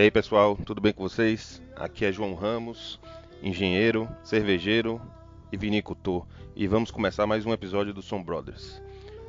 [0.00, 1.60] E aí pessoal, tudo bem com vocês?
[1.76, 2.98] Aqui é João Ramos,
[3.42, 4.98] engenheiro, cervejeiro
[5.52, 6.26] e vinicultor.
[6.56, 8.80] E vamos começar mais um episódio do Som Brothers.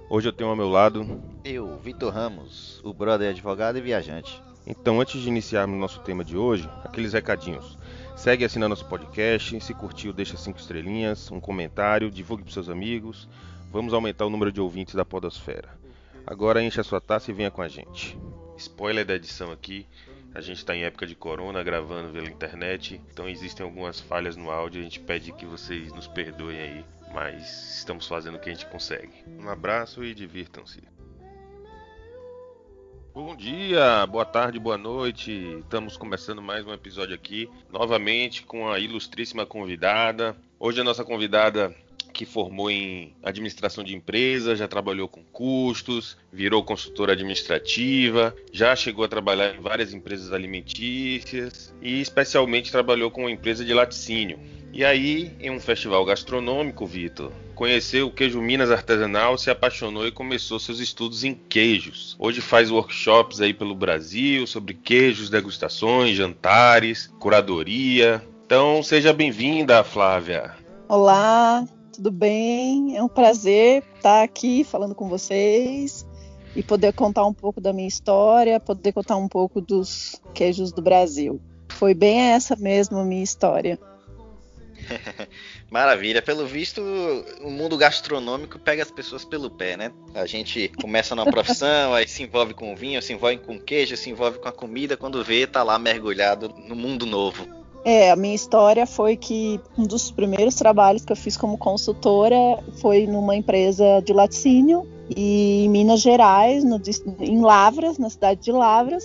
[0.09, 1.21] Hoje eu tenho ao meu lado.
[1.43, 4.41] Eu, Vitor Ramos, o brother advogado e viajante.
[4.65, 7.77] Então, antes de iniciarmos nosso tema de hoje, aqueles recadinhos.
[8.15, 13.27] Segue assinando nosso podcast, se curtiu, deixa cinco estrelinhas, um comentário, divulgue para seus amigos.
[13.73, 15.77] Vamos aumentar o número de ouvintes da Podosfera.
[16.25, 18.17] Agora enche a sua taça e venha com a gente.
[18.55, 19.85] Spoiler da edição aqui.
[20.33, 24.49] A gente está em época de corona, gravando pela internet, então existem algumas falhas no
[24.49, 24.81] áudio.
[24.81, 28.65] A gente pede que vocês nos perdoem aí mas estamos fazendo o que a gente
[28.67, 29.11] consegue.
[29.27, 30.81] Um abraço e divirtam-se.
[33.13, 35.59] Bom dia, boa tarde, boa noite.
[35.59, 40.35] Estamos começando mais um episódio aqui, novamente com a ilustríssima convidada.
[40.57, 41.75] Hoje a nossa convidada
[42.11, 49.03] que formou em administração de empresas, já trabalhou com custos, virou consultora administrativa, já chegou
[49.03, 54.39] a trabalhar em várias empresas alimentícias e especialmente trabalhou com uma empresa de laticínio.
[54.73, 60.11] E aí, em um festival gastronômico, Vitor, conheceu o queijo Minas artesanal, se apaixonou e
[60.11, 62.15] começou seus estudos em queijos.
[62.17, 68.25] Hoje faz workshops aí pelo Brasil sobre queijos, degustações, jantares, curadoria.
[68.45, 70.55] Então, seja bem-vinda, Flávia.
[70.87, 71.65] Olá,
[72.01, 72.97] tudo bem?
[72.97, 76.03] É um prazer estar aqui falando com vocês
[76.55, 80.81] e poder contar um pouco da minha história, poder contar um pouco dos queijos do
[80.81, 81.39] Brasil.
[81.69, 83.77] Foi bem essa mesmo a minha história.
[85.69, 86.23] Maravilha.
[86.23, 86.81] Pelo visto,
[87.43, 89.91] o mundo gastronômico pega as pessoas pelo pé, né?
[90.15, 94.09] A gente começa numa profissão, aí se envolve com vinho, se envolve com queijo, se
[94.09, 97.60] envolve com a comida, quando vê, tá lá mergulhado no mundo novo.
[97.83, 102.35] É, a minha história foi que um dos primeiros trabalhos que eu fiz como consultora
[102.79, 106.79] foi numa empresa de laticínio e em Minas Gerais, no,
[107.19, 109.03] em Lavras, na cidade de Lavras.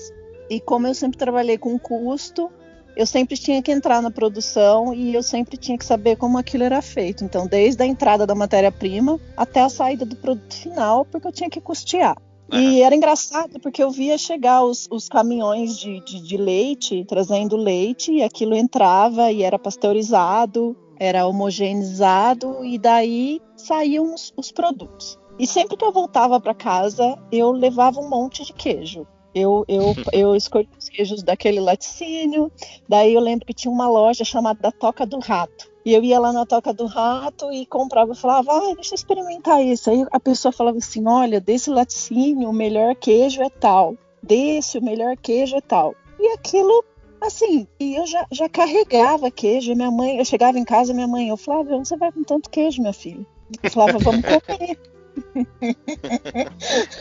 [0.50, 2.50] E como eu sempre trabalhei com custo,
[2.94, 6.64] eu sempre tinha que entrar na produção e eu sempre tinha que saber como aquilo
[6.64, 7.24] era feito.
[7.24, 11.50] Então, desde a entrada da matéria-prima até a saída do produto final, porque eu tinha
[11.50, 12.16] que custear.
[12.52, 12.58] Uhum.
[12.58, 17.56] E era engraçado porque eu via chegar os, os caminhões de, de, de, leite, trazendo
[17.56, 25.18] leite, e aquilo entrava e era pasteurizado, era homogeneizado, e daí saíam os, os produtos.
[25.38, 29.06] E sempre que eu voltava para casa, eu levava um monte de queijo.
[29.34, 32.50] Eu, eu, eu escolhi os queijos daquele laticínio.
[32.88, 35.75] Daí eu lembro que tinha uma loja chamada Toca do Rato.
[35.86, 38.96] E eu ia lá na Toca do Rato e comprava e falava, ah, deixa eu
[38.96, 39.88] experimentar isso.
[39.88, 43.96] Aí a pessoa falava assim, olha, desse laticínio o melhor queijo é tal.
[44.20, 45.94] Desse o melhor queijo é tal.
[46.18, 46.84] E aquilo,
[47.20, 49.76] assim, e eu já, já carregava queijo.
[49.76, 52.80] Minha mãe, eu chegava em casa, minha mãe, eu falava, você vai com tanto queijo,
[52.80, 53.24] minha filha?
[53.62, 54.78] Eu falava, vamos comer.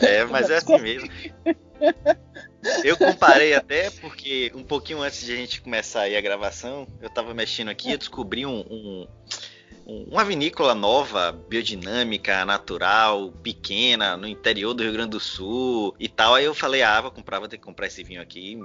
[0.00, 1.10] é, mas é assim mesmo.
[2.84, 7.10] Eu comparei até porque um pouquinho antes de a gente começar aí a gravação, eu
[7.10, 9.08] tava mexendo aqui e descobri um, um,
[9.86, 16.34] uma vinícola nova, biodinâmica, natural, pequena, no interior do Rio Grande do Sul e tal.
[16.34, 18.58] Aí eu falei, ah, vou comprar, vou ter que comprar esse vinho aqui.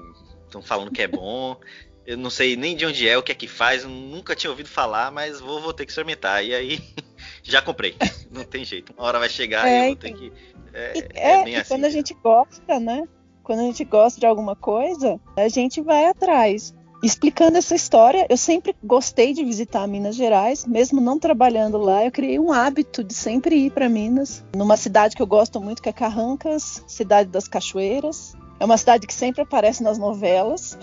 [0.45, 1.57] Estão falando que é bom.
[2.05, 4.67] Eu não sei nem de onde é, o que é que faz, nunca tinha ouvido
[4.67, 6.43] falar, mas vou, vou ter que experimentar.
[6.43, 6.81] E aí
[7.43, 7.95] já comprei.
[8.31, 8.91] Não tem jeito.
[8.93, 10.19] Uma hora vai chegar é, e eu vou ter então.
[10.19, 10.33] que.
[10.73, 11.69] É, é, é bem assim.
[11.69, 13.07] Quando a gente gosta, né?
[13.43, 16.73] Quando a gente gosta de alguma coisa, a gente vai atrás.
[17.03, 22.11] Explicando essa história, eu sempre gostei de visitar Minas Gerais, mesmo não trabalhando lá, eu
[22.11, 25.89] criei um hábito de sempre ir para Minas, numa cidade que eu gosto muito, que
[25.89, 28.35] é Carrancas, cidade das cachoeiras.
[28.59, 30.77] É uma cidade que sempre aparece nas novelas.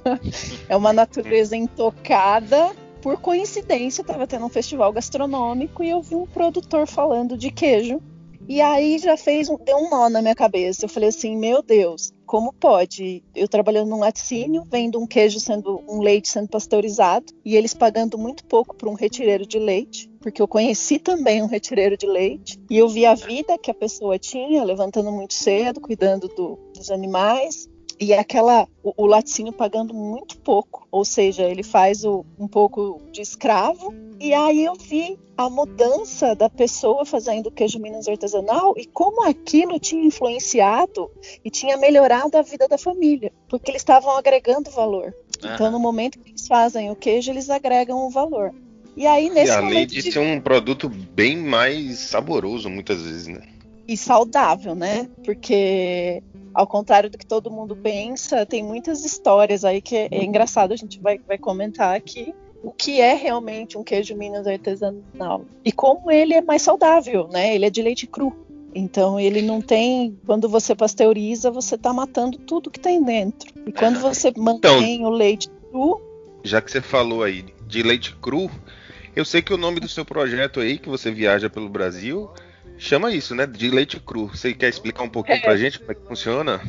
[0.68, 6.26] é uma natureza intocada, por coincidência, estava tendo um festival gastronômico e eu vi um
[6.26, 8.02] produtor falando de queijo.
[8.48, 10.84] E aí já fez um, deu um nó na minha cabeça.
[10.84, 13.24] Eu falei assim, meu Deus, como pode?
[13.34, 18.16] Eu trabalhando num laticínio, vendo um queijo sendo um leite sendo pasteurizado e eles pagando
[18.16, 22.58] muito pouco por um retireiro de leite, porque eu conheci também um retireiro de leite
[22.70, 26.90] e eu vi a vida que a pessoa tinha, levantando muito cedo, cuidando do, dos
[26.90, 32.46] animais, e aquela o, o, laticínio pagando muito pouco, ou seja, ele faz o, um
[32.46, 33.94] pouco de escravo.
[34.18, 39.78] E aí eu vi a mudança da pessoa fazendo queijo Minas artesanal e como aquilo
[39.78, 41.10] tinha influenciado
[41.44, 45.14] e tinha melhorado a vida da família, porque eles estavam agregando valor.
[45.38, 48.54] Então, no momento que eles fazem o queijo, eles agregam o valor.
[48.96, 53.42] E aí, nesse e além de ser um produto bem mais saboroso, muitas vezes, né?
[53.86, 55.08] E saudável, né?
[55.24, 56.22] Porque
[56.52, 60.72] ao contrário do que todo mundo pensa, tem muitas histórias aí que é, é engraçado,
[60.72, 65.70] a gente vai, vai comentar aqui o que é realmente um queijo Minas artesanal e
[65.70, 67.54] como ele é mais saudável, né?
[67.54, 68.34] Ele é de leite cru.
[68.74, 70.18] Então ele não tem.
[70.26, 73.50] Quando você pasteuriza, você está matando tudo que tem dentro.
[73.66, 76.00] E quando você mantém então, o leite cru.
[76.42, 78.50] Já que você falou aí de leite cru,
[79.14, 82.30] eu sei que o nome do seu projeto aí, que você viaja pelo Brasil,
[82.78, 83.46] chama isso, né?
[83.46, 84.28] De leite cru.
[84.28, 85.40] Você quer explicar um pouquinho é.
[85.40, 86.60] pra gente como é que funciona?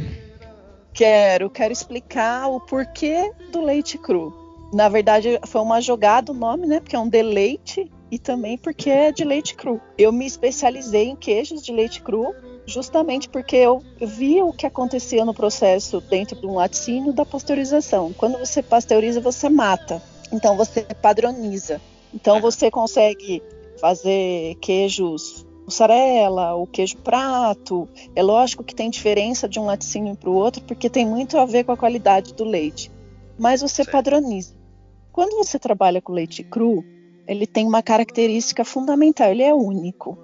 [0.93, 4.33] Quero, quero explicar o porquê do leite cru.
[4.73, 6.79] Na verdade, foi uma jogada o nome, né?
[6.79, 9.79] Porque é um deleite e também porque é de leite cru.
[9.97, 12.33] Eu me especializei em queijos de leite cru
[12.65, 18.11] justamente porque eu vi o que acontecia no processo dentro de um laticínio da pasteurização.
[18.13, 20.01] Quando você pasteuriza, você mata.
[20.31, 21.79] Então você padroniza.
[22.13, 23.41] Então você consegue
[23.79, 27.87] fazer queijos mussarela, o queijo prato.
[28.15, 31.45] É lógico que tem diferença de um laticínio para o outro, porque tem muito a
[31.45, 32.89] ver com a qualidade do leite.
[33.37, 33.91] Mas você certo.
[33.91, 34.55] padroniza.
[35.11, 36.83] Quando você trabalha com leite cru,
[37.27, 40.17] ele tem uma característica fundamental, ele é único.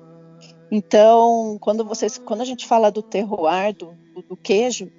[0.72, 3.94] Então, quando, vocês, quando a gente fala do terroir, do,
[4.28, 4.90] do queijo,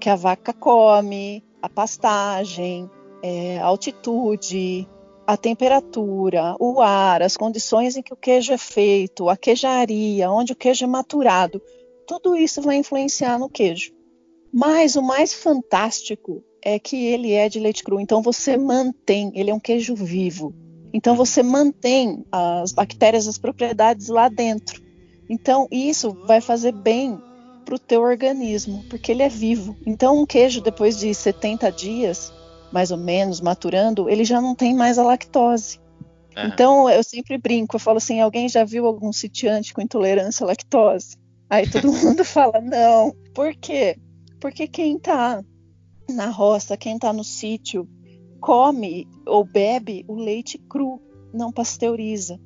[0.00, 2.90] que a vaca come, a pastagem,
[3.22, 4.88] é, a altitude,
[5.30, 10.52] a temperatura, o ar, as condições em que o queijo é feito, a queijaria, onde
[10.52, 11.62] o queijo é maturado,
[12.04, 13.92] tudo isso vai influenciar no queijo.
[14.52, 19.50] Mas o mais fantástico é que ele é de leite cru, então você mantém, ele
[19.50, 20.52] é um queijo vivo.
[20.92, 24.82] Então você mantém as bactérias, as propriedades lá dentro.
[25.28, 27.16] Então isso vai fazer bem
[27.64, 29.76] para o teu organismo, porque ele é vivo.
[29.86, 32.32] Então um queijo depois de 70 dias,
[32.72, 35.78] mais ou menos, maturando, ele já não tem mais a lactose.
[36.36, 36.46] Uhum.
[36.46, 40.48] Então eu sempre brinco, eu falo assim, alguém já viu algum sitiante com intolerância à
[40.48, 41.16] lactose?
[41.48, 43.14] Aí todo mundo fala, não.
[43.34, 43.96] Por quê?
[44.40, 45.42] Porque quem está
[46.08, 47.88] na roça, quem está no sítio,
[48.40, 51.00] come ou bebe o leite cru,
[51.32, 52.40] não pasteuriza.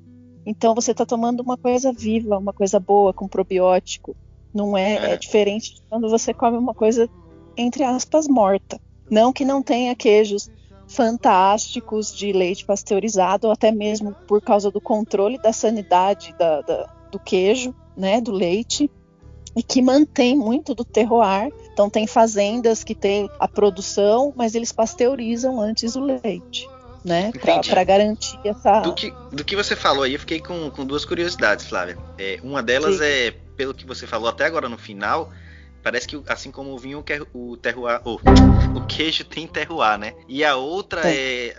[0.47, 4.17] Então você está tomando uma coisa viva, uma coisa boa, com probiótico.
[4.53, 7.09] Não é, é, é diferente de quando você come uma coisa,
[7.57, 8.81] entre aspas, morta.
[9.11, 10.51] Não que não tenha queijos
[10.87, 16.95] fantásticos de leite pasteurizado, ou até mesmo por causa do controle da sanidade da, da,
[17.11, 18.91] do queijo, né, do leite,
[19.57, 21.53] e que mantém muito do terroir.
[21.73, 26.69] Então tem fazendas que têm a produção, mas eles pasteurizam antes o leite.
[27.05, 27.33] Né,
[27.69, 28.81] para garantir essa.
[28.81, 31.99] Do que, do que você falou aí, eu fiquei com, com duas curiosidades, Flávia.
[32.17, 33.05] É, uma delas Sim.
[33.05, 35.31] é, pelo que você falou até agora no final,
[35.85, 37.05] parece que assim como o vinho,
[37.35, 38.19] o terroir, oh,
[38.75, 40.15] o queijo tem terroir, né?
[40.27, 41.55] E a outra é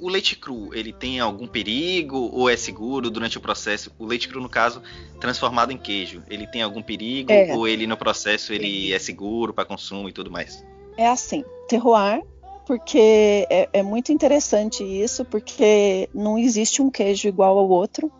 [0.00, 3.90] o, leite cru, ele tem algum perigo ou é seguro durante o processo?
[3.98, 4.82] O leite cru, no caso,
[5.18, 7.52] transformado em queijo, ele tem algum perigo é.
[7.54, 10.64] ou ele no processo ele é seguro para consumo e tudo mais?
[10.96, 12.22] É assim, terroir,
[12.66, 18.12] porque é, é muito interessante isso, porque não existe um queijo igual ao outro.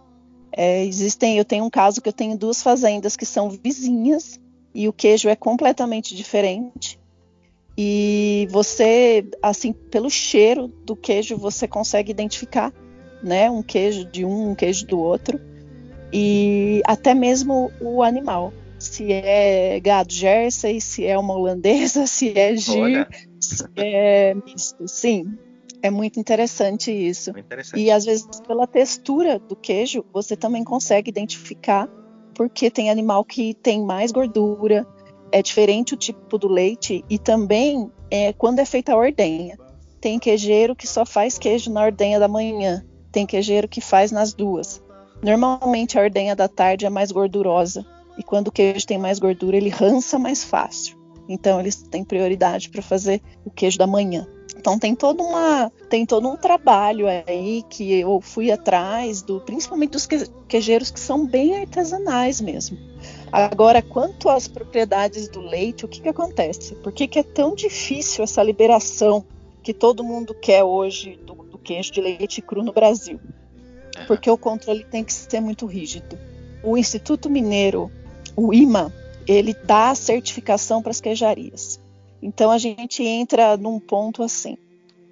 [0.53, 4.41] É, existem, eu tenho um caso que eu tenho duas fazendas que são vizinhas
[4.75, 6.99] e o queijo é completamente diferente.
[7.76, 12.72] E você, assim, pelo cheiro do queijo, você consegue identificar,
[13.22, 15.41] né, um queijo de um, um queijo do outro.
[16.12, 18.53] E até mesmo o animal.
[18.79, 23.06] Se é gado Jersey, se é uma holandesa, se é gir,
[23.39, 24.89] se é misto.
[24.89, 25.39] Sim,
[25.82, 27.32] é muito interessante isso.
[27.32, 27.81] Muito interessante.
[27.81, 31.89] E às vezes, pela textura do queijo, você também consegue identificar,
[32.41, 34.87] porque tem animal que tem mais gordura,
[35.31, 39.59] é diferente o tipo do leite e também é, quando é feita a ordenha.
[40.01, 42.82] Tem queijeiro que só faz queijo na ordenha da manhã,
[43.13, 44.82] tem queijeiro que faz nas duas.
[45.23, 47.85] Normalmente a ordenha da tarde é mais gordurosa
[48.17, 50.97] e quando o queijo tem mais gordura ele rança mais fácil.
[51.29, 54.27] Então eles têm prioridade para fazer o queijo da manhã.
[54.60, 59.93] Então tem toda uma tem todo um trabalho aí que eu fui atrás do principalmente
[59.93, 60.06] dos
[60.46, 62.76] queijeiros que são bem artesanais mesmo.
[63.32, 66.74] Agora, quanto às propriedades do leite, o que, que acontece?
[66.74, 69.24] Por que, que é tão difícil essa liberação
[69.62, 73.19] que todo mundo quer hoje do, do queijo de leite cru no Brasil?
[74.06, 76.19] Porque o controle tem que ser muito rígido.
[76.62, 77.90] O Instituto Mineiro,
[78.36, 78.93] o IMA,
[79.26, 81.80] ele dá certificação para as queijarias.
[82.22, 84.56] Então a gente entra num ponto assim.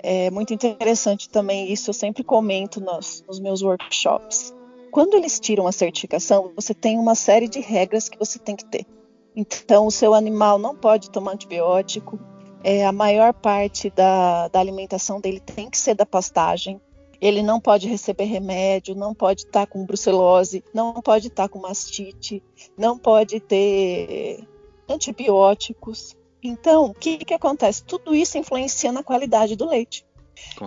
[0.00, 4.54] É muito interessante também isso, eu sempre comento nos, nos meus workshops.
[4.90, 8.64] Quando eles tiram a certificação, você tem uma série de regras que você tem que
[8.64, 8.86] ter.
[9.34, 12.18] Então, o seu animal não pode tomar antibiótico,
[12.62, 16.80] é, a maior parte da, da, alimentação dele tem que ser da pastagem.
[17.20, 21.48] Ele não pode receber remédio, não pode estar tá com brucelose, não pode estar tá
[21.48, 22.42] com mastite,
[22.76, 24.46] não pode ter
[24.88, 26.16] antibióticos.
[26.42, 27.82] Então, o que, que acontece?
[27.82, 30.06] Tudo isso influencia na qualidade do leite.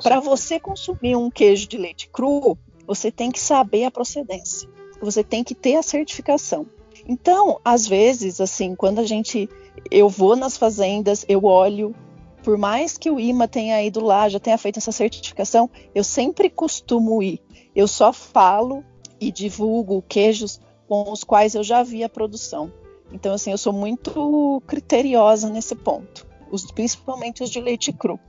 [0.03, 4.69] Para você consumir um queijo de leite cru, você tem que saber a procedência.
[5.01, 6.67] Você tem que ter a certificação.
[7.07, 9.49] Então, às vezes, assim, quando a gente
[9.89, 11.95] eu vou nas fazendas, eu olho,
[12.43, 16.49] por mais que o IMA tenha ido lá, já tenha feito essa certificação, eu sempre
[16.49, 17.41] costumo ir.
[17.75, 18.83] Eu só falo
[19.19, 22.71] e divulgo queijos com os quais eu já vi a produção.
[23.11, 28.19] Então, assim, eu sou muito criteriosa nesse ponto, os, principalmente os de leite cru.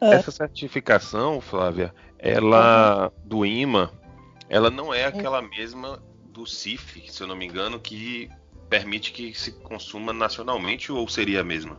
[0.00, 0.14] Ah.
[0.14, 3.92] Essa certificação, Flávia, ela do IMA,
[4.48, 8.30] ela não é aquela mesma do CIF, se eu não me engano, que
[8.68, 11.76] permite que se consuma nacionalmente ou seria a mesma?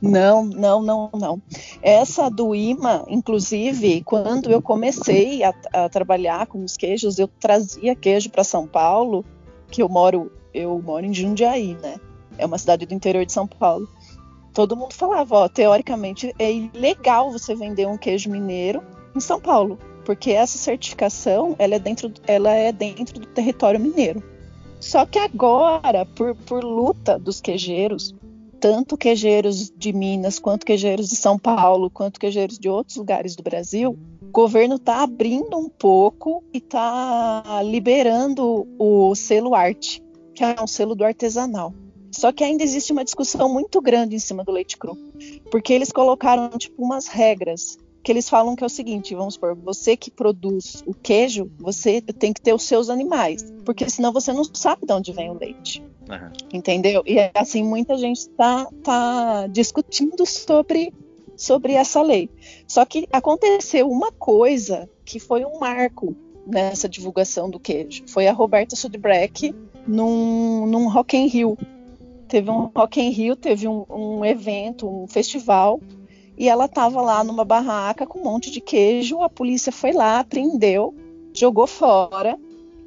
[0.00, 1.42] Não, não, não, não.
[1.82, 7.94] Essa do IMA, inclusive, quando eu comecei a, a trabalhar com os queijos, eu trazia
[7.94, 9.24] queijo para São Paulo,
[9.70, 11.96] que eu moro, eu moro em Jundiaí, né?
[12.38, 13.88] É uma cidade do interior de São Paulo.
[14.52, 18.82] Todo mundo falava, ó, teoricamente é ilegal você vender um queijo mineiro
[19.14, 24.22] em São Paulo, porque essa certificação ela é dentro, ela é dentro do território mineiro.
[24.80, 28.14] Só que agora, por, por luta dos queijeiros,
[28.60, 33.42] tanto queijeiros de Minas, quanto queijeiros de São Paulo, quanto queijeiros de outros lugares do
[33.42, 40.02] Brasil, o governo está abrindo um pouco e está liberando o selo arte,
[40.34, 41.72] que é um selo do artesanal.
[42.10, 44.96] Só que ainda existe uma discussão muito grande em cima do leite cru,
[45.50, 49.56] porque eles colocaram tipo umas regras que eles falam que é o seguinte, vamos supor,
[49.56, 54.30] você que produz o queijo, você tem que ter os seus animais, porque senão você
[54.30, 55.82] não sabe de onde vem o leite.
[56.08, 56.30] Uhum.
[56.52, 57.02] Entendeu?
[57.06, 60.92] E assim, muita gente está tá discutindo sobre,
[61.34, 62.28] sobre essa lei.
[62.68, 66.14] Só que aconteceu uma coisa que foi um marco
[66.46, 68.04] nessa divulgação do queijo.
[68.06, 69.54] Foi a Roberta Sudbreck
[69.86, 71.58] num, num Rock in Rio.
[72.28, 75.80] Teve um Rock in Rio, teve um, um evento, um festival,
[76.36, 79.22] e ela estava lá numa barraca com um monte de queijo.
[79.22, 80.94] A polícia foi lá, prendeu,
[81.32, 82.38] jogou fora,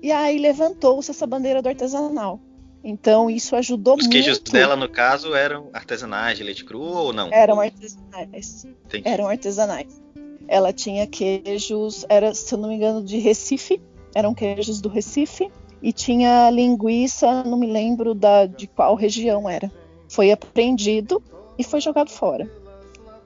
[0.01, 2.39] e aí levantou-se essa bandeira do artesanal.
[2.83, 4.13] Então isso ajudou Os muito.
[4.13, 7.29] Os queijos dela, no caso, eram artesanais de leite cru ou não?
[7.31, 8.65] Eram artesanais.
[8.85, 9.07] Entendi.
[9.07, 10.01] Eram artesanais.
[10.47, 13.81] Ela tinha queijos, era, se eu não me engano, de Recife.
[14.15, 15.51] Eram queijos do Recife.
[15.81, 19.71] E tinha linguiça, não me lembro da, de qual região era.
[20.09, 21.21] Foi apreendido
[21.57, 22.49] e foi jogado fora.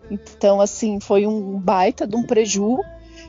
[0.10, 2.80] Então, assim, foi um baita de um preju,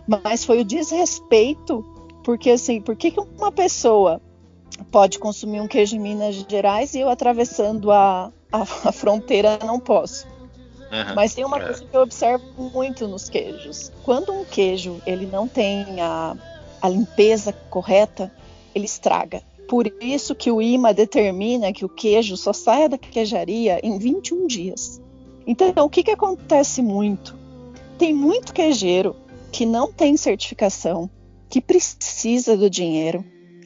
[0.06, 1.84] mas foi o desrespeito,
[2.24, 4.20] porque assim, por que, uma pessoa
[4.90, 9.78] pode consumir um queijo em Minas Gerais e eu atravessando a, a, a fronteira não
[9.78, 10.26] posso.
[10.92, 11.64] Uhum, Mas tem uma é.
[11.64, 13.90] coisa que eu observo muito nos queijos.
[14.02, 16.36] Quando um queijo ele não tem a,
[16.82, 18.30] a limpeza correta,
[18.74, 19.42] ele estraga.
[19.68, 24.46] Por isso que o IMA determina que o queijo só saia da queijaria em 21
[24.46, 25.00] dias.
[25.46, 27.36] Então, o que, que acontece muito?
[27.98, 29.16] Tem muito queijeiro
[29.50, 31.10] que não tem certificação,
[31.48, 33.24] que precisa do dinheiro,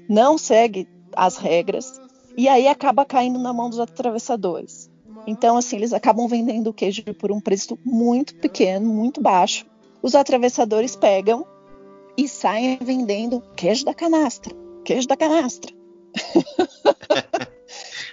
[0.09, 2.01] não segue as regras
[2.37, 4.91] e aí acaba caindo na mão dos atravessadores.
[5.27, 9.67] Então, assim, eles acabam vendendo o queijo por um preço muito pequeno, muito baixo.
[10.03, 11.45] Os atravessadores pegam
[12.17, 14.55] e saem vendendo queijo da canastra,
[14.87, 15.73] queijo da canastra.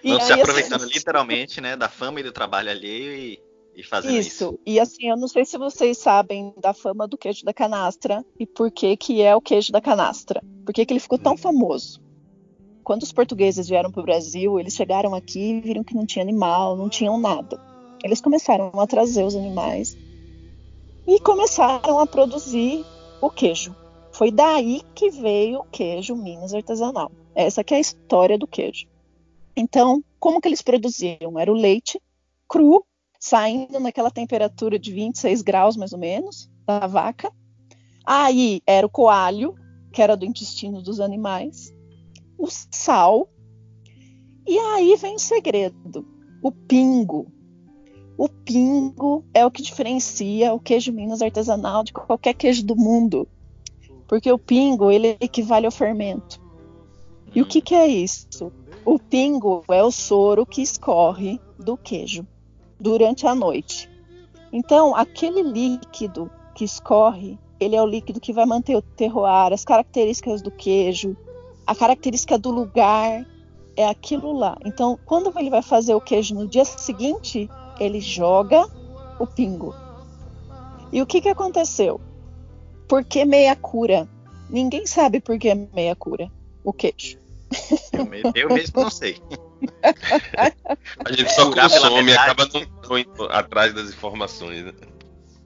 [0.03, 3.39] Não se aproveitando assim, literalmente, né, da fama e do trabalho alheio e,
[3.73, 4.27] e fazendo isso.
[4.27, 4.59] Isso.
[4.65, 8.45] E assim, eu não sei se vocês sabem da fama do queijo da canastra e
[8.45, 10.43] por que que é o queijo da canastra.
[10.65, 11.37] Por que, que ele ficou tão hum.
[11.37, 12.03] famoso?
[12.83, 16.21] quando os portugueses vieram para o Brasil, eles chegaram aqui e viram que não tinha
[16.21, 17.59] animal, não tinham nada.
[18.03, 19.97] Eles começaram a trazer os animais
[21.07, 22.85] e começaram a produzir
[23.21, 23.73] o queijo.
[24.13, 27.11] Foi daí que veio o queijo Minas artesanal.
[27.33, 28.87] Essa que é a história do queijo.
[29.55, 31.37] Então, como que eles produziam?
[31.37, 32.01] Era o leite
[32.47, 32.85] cru,
[33.19, 37.31] saindo naquela temperatura de 26 graus mais ou menos da vaca.
[38.05, 39.55] Aí era o coalho,
[39.91, 41.73] que era do intestino dos animais
[42.37, 43.29] o sal.
[44.45, 46.05] E aí vem o segredo:
[46.41, 47.31] o pingo.
[48.17, 53.27] O pingo é o que diferencia o queijo Minas artesanal de qualquer queijo do mundo.
[54.07, 56.41] Porque o pingo ele equivale ao fermento.
[57.33, 58.51] E o que, que é isso?
[58.85, 62.27] O pingo é o soro que escorre do queijo
[62.79, 63.89] durante a noite.
[64.51, 69.65] Então, aquele líquido que escorre, ele é o líquido que vai manter o terroir, as
[69.65, 71.17] características do queijo,
[71.65, 73.25] a característica do lugar
[73.75, 74.57] é aquilo lá.
[74.65, 78.67] Então, quando ele vai fazer o queijo no dia seguinte, ele joga
[79.19, 79.73] o pingo.
[80.91, 81.99] E o que, que aconteceu?
[82.87, 84.07] Por que meia cura?
[84.49, 86.31] Ninguém sabe por que meia cura
[86.63, 87.17] o queijo.
[87.93, 89.21] Eu, eu mesmo não sei.
[91.05, 94.65] A gente só consome e acaba não atrás das informações.
[94.65, 94.73] Né?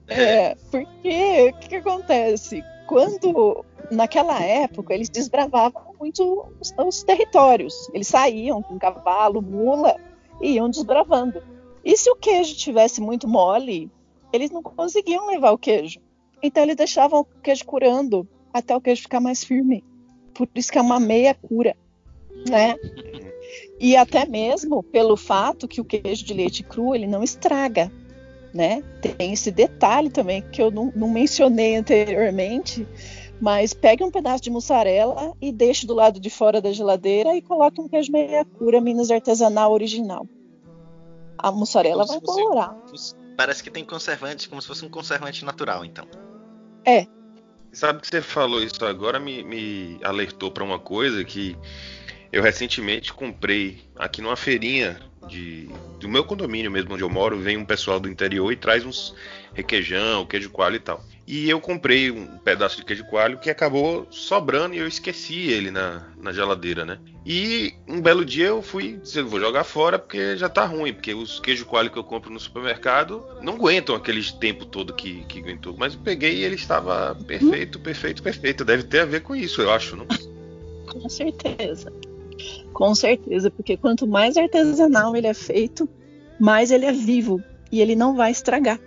[0.08, 2.64] É, porque o que, que acontece?
[2.86, 7.74] Quando naquela época eles desbravavam muito os, os territórios.
[7.92, 9.96] Eles saíam com cavalo, mula
[10.40, 11.42] e iam desbravando.
[11.84, 13.90] E se o queijo tivesse muito mole,
[14.32, 16.00] eles não conseguiam levar o queijo.
[16.42, 19.84] Então eles deixavam o queijo curando até o queijo ficar mais firme.
[20.34, 21.76] Por isso que é uma meia cura,
[22.48, 22.76] né?
[23.80, 27.90] E até mesmo pelo fato que o queijo de leite cru ele não estraga,
[28.54, 28.82] né?
[29.00, 32.86] Tem esse detalhe também que eu não, não mencionei anteriormente,
[33.40, 37.42] mas pegue um pedaço de mussarela e deixe do lado de fora da geladeira e
[37.42, 40.26] coloque um queijo meia cura Minas artesanal original.
[41.36, 42.76] A mussarela vai colorar.
[43.36, 46.04] Parece que tem conservante, como se fosse um conservante natural, então.
[46.88, 47.06] É.
[47.70, 51.54] Sabe que você falou isso agora me, me alertou para uma coisa que
[52.32, 55.68] eu recentemente comprei aqui numa feirinha de,
[56.00, 59.14] do meu condomínio mesmo onde eu moro, vem um pessoal do interior e traz uns
[59.54, 61.04] requeijão, queijo coalho e tal.
[61.26, 65.70] E eu comprei um pedaço de queijo coalho que acabou sobrando e eu esqueci ele
[65.70, 66.98] na, na geladeira, né?
[67.26, 71.12] E um belo dia eu fui dizer, vou jogar fora porque já tá ruim, porque
[71.12, 75.40] os queijo coalho que eu compro no supermercado não aguentam aquele tempo todo que, que
[75.40, 75.76] aguentou.
[75.76, 78.64] Mas eu peguei e ele estava perfeito, perfeito, perfeito.
[78.64, 80.06] Deve ter a ver com isso, eu acho, não?
[80.90, 81.92] Com certeza.
[82.72, 85.88] Com certeza, porque quanto mais artesanal ele é feito,
[86.38, 88.78] mais ele é vivo e ele não vai estragar.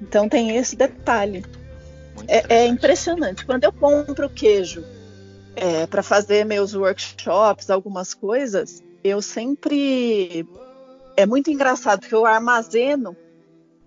[0.00, 1.44] Então tem esse detalhe.
[2.26, 3.46] É, é, impressionante.
[3.46, 4.84] Quando eu compro queijo
[5.54, 10.46] é, para fazer meus workshops, algumas coisas, eu sempre.
[11.16, 13.16] É muito engraçado porque eu armazeno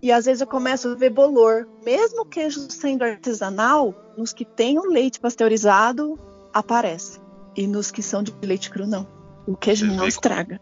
[0.02, 1.68] e às vezes eu começo a ver bolor.
[1.84, 6.18] Mesmo queijo sendo artesanal, nos que tem o leite pasteurizado,
[6.52, 7.21] aparece.
[7.56, 9.06] E nos que são de leite cru, não.
[9.46, 10.60] O queijo Você não estraga.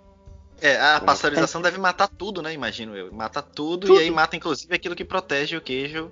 [0.61, 1.65] É, a pasteurização é.
[1.65, 2.53] deve matar tudo, né?
[2.53, 3.13] Imagino eu.
[3.13, 6.11] Mata tudo, tudo, e aí mata inclusive aquilo que protege o queijo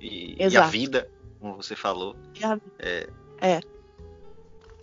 [0.00, 2.16] e, e a vida, como você falou.
[2.78, 3.08] É.
[3.40, 3.60] é.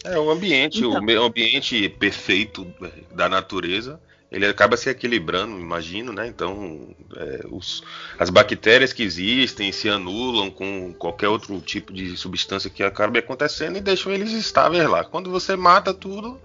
[0.03, 0.91] É, o ambiente, então.
[0.91, 2.65] o meio ambiente perfeito
[3.11, 3.99] da natureza,
[4.31, 6.27] ele acaba se equilibrando, imagino, né?
[6.27, 7.81] Então, é, os,
[8.19, 13.77] as bactérias que existem se anulam com qualquer outro tipo de substância que acabe acontecendo
[13.77, 15.05] e deixam eles estáveis lá.
[15.05, 16.39] Quando você mata tudo,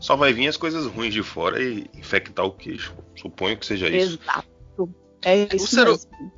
[0.00, 2.92] só vai vir as coisas ruins de fora e infectar o queijo.
[3.14, 4.18] Suponho que seja isso.
[4.22, 4.56] Exato.
[5.24, 5.88] É o, ser,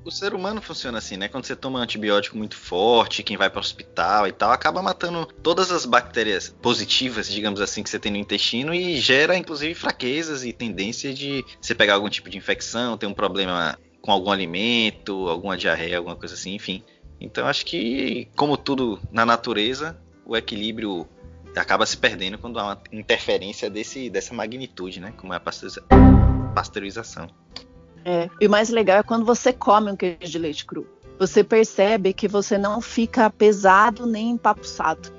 [0.05, 1.29] o ser humano funciona assim, né?
[1.29, 4.83] Quando você toma um antibiótico muito forte, quem vai para o hospital e tal, acaba
[4.83, 9.75] matando todas as bactérias positivas, digamos assim, que você tem no intestino e gera, inclusive,
[9.75, 14.31] fraquezas e tendência de você pegar algum tipo de infecção, ter um problema com algum
[14.31, 16.83] alimento, alguma diarreia, alguma coisa assim, enfim.
[17.21, 21.07] Então acho que, como tudo na natureza, o equilíbrio
[21.57, 25.13] acaba se perdendo quando há uma interferência desse, dessa magnitude, né?
[25.17, 25.41] Como é a
[26.55, 27.29] pasteurização.
[28.09, 30.87] É, e o mais legal é quando você come um queijo de leite cru.
[31.19, 35.13] Você percebe que você não fica pesado nem empapuçado.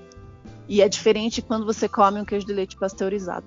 [0.67, 3.45] E é diferente quando você come um queijo de leite pasteurizado.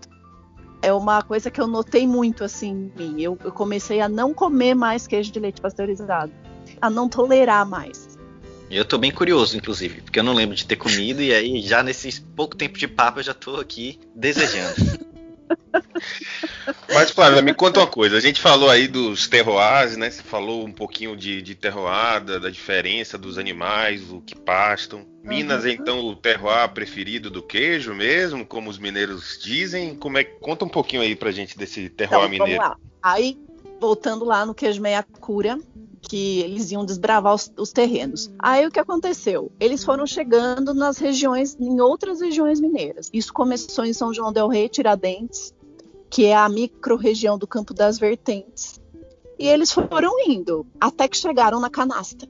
[0.81, 3.21] É uma coisa que eu notei muito assim em mim.
[3.21, 6.31] Eu, eu comecei a não comer mais queijo de leite pasteurizado,
[6.81, 8.17] a não tolerar mais.
[8.71, 11.83] Eu tô bem curioso, inclusive, porque eu não lembro de ter comido e aí já
[11.83, 15.03] nesse pouco tempo de papo eu já tô aqui desejando.
[16.93, 18.17] Mas, Flávia, me conta uma coisa.
[18.17, 20.11] A gente falou aí dos terroirs, né?
[20.11, 25.07] Você falou um pouquinho de, de terroada, da diferença dos animais, o que pastam.
[25.23, 25.71] Minas, uhum.
[25.71, 29.95] então, o terroir preferido do queijo mesmo, como os mineiros dizem.
[29.95, 30.25] Como é?
[30.25, 32.63] Conta um pouquinho aí pra gente desse terroir então, mineiro.
[32.63, 32.91] Vamos lá.
[33.03, 33.39] Aí,
[33.81, 35.59] voltando lá no queijo meia cura,
[36.03, 38.31] que eles iam desbravar os, os, terrenos.
[38.39, 39.51] Aí o que aconteceu?
[39.59, 43.09] Eles foram chegando nas regiões, em outras regiões mineiras.
[43.13, 45.55] Isso começou em São João del Rei, Tiradentes,
[46.11, 48.81] que é a micro-região do Campo das Vertentes.
[49.39, 52.29] E eles foram indo, até que chegaram na canastra.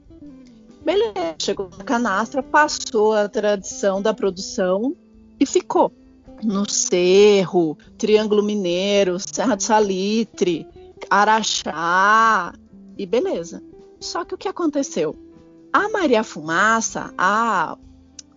[0.85, 4.95] Beleza, chegou na canastra, passou a tradição da produção
[5.39, 5.91] e ficou.
[6.43, 10.67] No Cerro, Triângulo Mineiro, Serra do Salitre,
[11.09, 12.53] Araxá,
[12.97, 13.63] e beleza.
[13.99, 15.15] Só que o que aconteceu?
[15.71, 17.77] A Maria Fumaça, a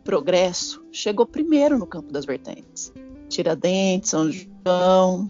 [0.04, 2.92] Progresso, chegou primeiro no Campo das Vertentes.
[3.28, 5.28] Tiradentes, São João,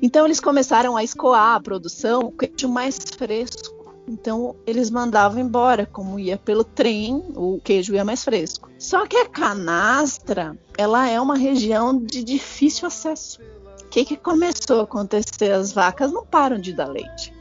[0.00, 3.76] então eles começaram a escoar a produção com queijo mais fresco.
[4.06, 8.70] Então eles mandavam embora, como ia pelo trem, o queijo ia mais fresco.
[8.78, 13.40] Só que a canastra, ela é uma região de difícil acesso.
[13.82, 15.50] O que, que começou a acontecer?
[15.50, 17.34] As vacas não param de dar leite.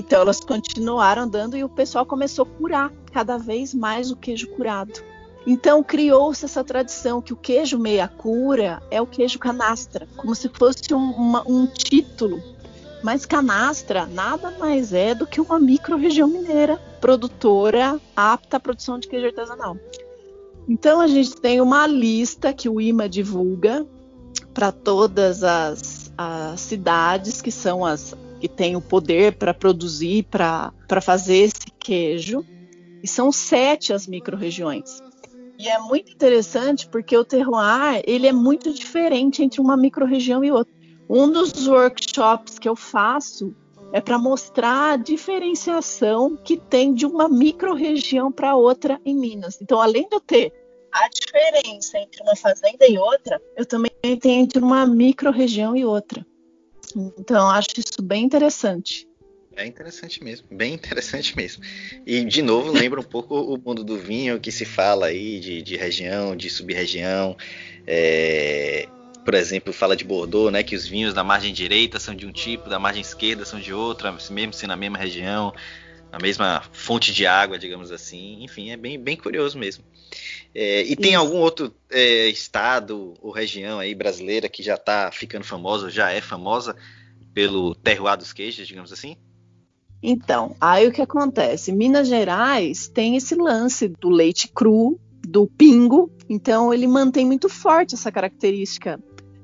[0.00, 4.48] Então elas continuaram dando e o pessoal começou a curar cada vez mais o queijo
[4.48, 5.02] curado.
[5.46, 10.48] Então criou-se essa tradição que o queijo meia cura é o queijo canastra, como se
[10.48, 12.42] fosse um, uma, um título.
[13.02, 19.06] Mas canastra nada mais é do que uma micro-região mineira produtora apta à produção de
[19.06, 19.76] queijo artesanal.
[20.66, 23.86] Então a gente tem uma lista que o IMA divulga
[24.54, 30.72] para todas as, as, cidades que são as que têm o poder para produzir, para
[31.02, 32.44] fazer esse queijo.
[33.02, 35.00] E são sete as microrregiões.
[35.58, 40.50] E é muito interessante porque o terroir ele é muito diferente entre uma microrregião e
[40.50, 40.72] outra.
[41.08, 43.54] Um dos workshops que eu faço
[43.92, 49.60] é para mostrar a diferenciação que tem de uma microrregião para outra em Minas.
[49.60, 50.52] Então, além de eu ter
[50.92, 56.24] a diferença entre uma fazenda e outra, eu também tenho entre uma microrregião e outra.
[57.18, 59.06] Então, acho isso bem interessante.
[59.56, 61.62] É interessante mesmo, bem interessante mesmo.
[62.06, 65.62] E, de novo, lembra um pouco o mundo do vinho que se fala aí de,
[65.62, 67.36] de região, de sub-região.
[67.86, 68.88] É,
[69.24, 72.32] por exemplo, fala de Bordeaux, né, que os vinhos da margem direita são de um
[72.32, 75.52] tipo, da margem esquerda são de outra, mesmo se na mesma região,
[76.10, 78.42] na mesma fonte de água, digamos assim.
[78.42, 79.84] Enfim, é bem, bem curioso mesmo.
[80.54, 85.44] É, e tem algum outro é, estado ou região aí brasileira que já está ficando
[85.44, 86.74] famosa, já é famosa
[87.32, 89.16] pelo terroir dos queijos, digamos assim?
[90.02, 91.70] Então, aí o que acontece?
[91.70, 97.94] Minas Gerais tem esse lance do leite cru, do pingo, então ele mantém muito forte
[97.94, 98.98] essa característica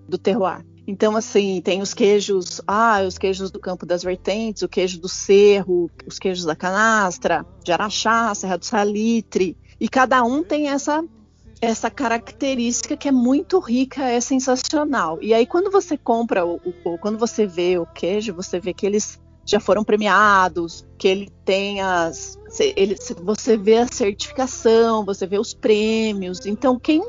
[0.09, 0.65] do terroir.
[0.87, 5.09] Então, assim, tem os queijos, ah, os queijos do Campo das Vertentes, o queijo do
[5.09, 11.05] Cerro, os queijos da Canastra, de Araxá, Serra do Salitre, e cada um tem essa
[11.59, 15.19] essa característica que é muito rica, é sensacional.
[15.23, 18.85] E aí quando você compra o, o quando você vê o queijo, você vê que
[18.85, 25.39] eles já foram premiados, que ele tem as ele, você vê a certificação, você vê
[25.39, 26.45] os prêmios.
[26.45, 27.03] Então quem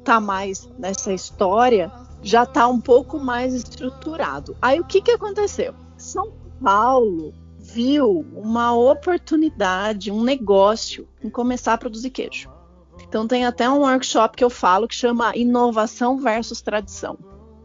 [0.00, 1.92] está mais nessa história
[2.22, 4.56] já está um pouco mais estruturado.
[4.62, 5.74] Aí o que, que aconteceu?
[5.96, 6.32] São
[6.62, 12.50] Paulo viu uma oportunidade, um negócio em começar a produzir queijo.
[13.02, 17.18] Então tem até um workshop que eu falo que chama Inovação versus Tradição.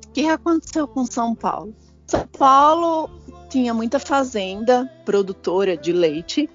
[0.08, 1.76] O que aconteceu com São Paulo?
[2.06, 3.10] São Paulo
[3.50, 6.50] tinha muita fazenda produtora de leite,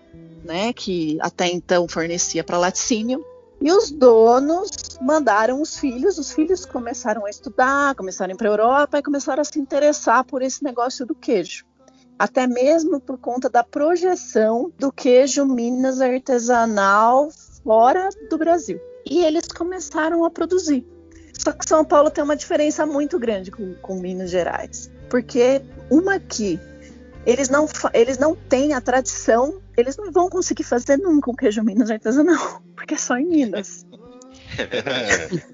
[0.44, 3.24] né, que até então fornecia para laticínio,
[3.62, 4.70] e os donos
[5.00, 9.02] mandaram os filhos, os filhos começaram a estudar, começaram a ir para a Europa e
[9.02, 11.64] começaram a se interessar por esse negócio do queijo.
[12.18, 17.30] Até mesmo por conta da projeção do queijo Minas artesanal
[17.62, 18.80] fora do Brasil.
[19.08, 20.84] E eles começaram a produzir.
[21.38, 24.90] Só que São Paulo tem uma diferença muito grande com, com Minas Gerais.
[25.08, 26.58] Porque uma aqui,
[27.26, 31.62] eles não, eles não têm a tradição eles não vão conseguir fazer nunca um queijo
[31.62, 33.86] Minas artesanal, porque é só em Minas.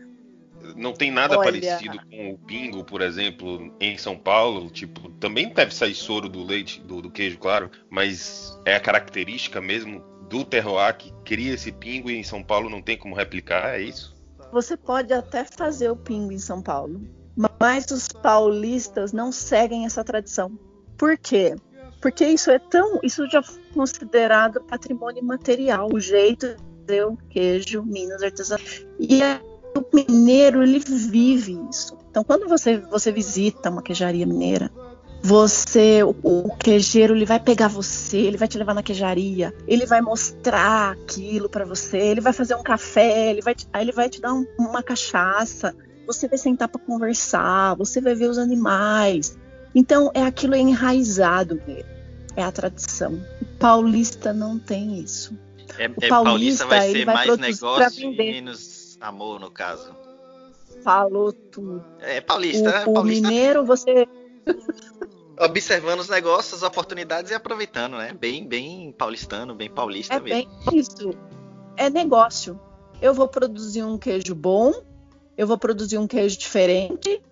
[0.77, 1.51] Não tem nada Olha...
[1.51, 4.71] parecido com o pingo, por exemplo, em São Paulo.
[4.71, 9.61] Tipo, também deve sair soro do leite, do, do queijo, claro, mas é a característica
[9.61, 13.77] mesmo do terroir que cria esse pingo e em São Paulo não tem como replicar,
[13.77, 14.15] é isso?
[14.53, 17.01] Você pode até fazer o pingo em São Paulo,
[17.59, 20.57] mas os paulistas não seguem essa tradição.
[20.99, 21.55] Por quê?
[22.03, 23.01] Porque isso é tão.
[23.03, 26.57] Isso já foi considerado patrimônio material, o jeito
[26.87, 28.65] de o queijo Minas artesanal.
[28.99, 29.41] E é,
[29.77, 31.97] o mineiro, ele vive isso.
[32.11, 34.71] Então, quando você, você visita uma queijaria mineira,
[35.23, 39.85] você, o, o queijeiro, ele vai pegar você, ele vai te levar na queijaria, ele
[39.85, 43.93] vai mostrar aquilo para você, ele vai fazer um café, ele vai te, aí ele
[43.93, 45.75] vai te dar um, uma cachaça,
[46.07, 49.37] você vai sentar para conversar, você vai ver os animais,
[49.75, 51.99] então, é aquilo enraizado mesmo.
[52.37, 53.21] É a tradição.
[53.41, 55.37] O paulista não tem isso.
[55.79, 59.95] É, o é, paulista, vai ser vai mais negócio e menos amor, no caso.
[60.83, 61.85] Falou tudo.
[62.01, 62.85] É paulista, o, né?
[62.85, 63.01] Paulista.
[63.01, 64.07] O mineiro, você.
[65.41, 68.13] Observando os negócios, as oportunidades e aproveitando, né?
[68.13, 70.51] Bem, bem paulistano, bem paulista é mesmo.
[70.71, 71.11] Bem isso.
[71.77, 72.61] É negócio.
[73.01, 74.73] Eu vou produzir um queijo bom,
[75.37, 77.23] eu vou produzir um queijo diferente,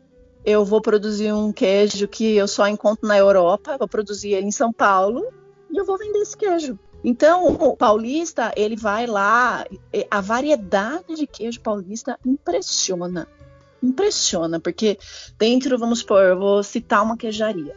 [0.46, 4.52] eu vou produzir um queijo que eu só encontro na Europa, vou produzir ele em
[4.52, 5.26] São Paulo
[5.68, 6.78] e eu vou vender esse queijo.
[7.02, 9.66] Então, o paulista, ele vai lá,
[10.08, 13.26] a variedade de queijo paulista impressiona.
[13.82, 14.98] Impressiona, porque
[15.36, 17.76] dentro, vamos supor, eu vou citar uma queijaria.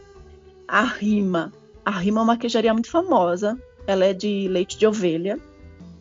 [0.66, 1.52] A Rima.
[1.84, 3.60] A Rima é uma queijaria muito famosa.
[3.84, 5.38] Ela é de leite de ovelha.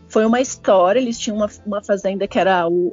[0.07, 2.91] Foi uma história, eles tinham uma, uma fazenda que era o,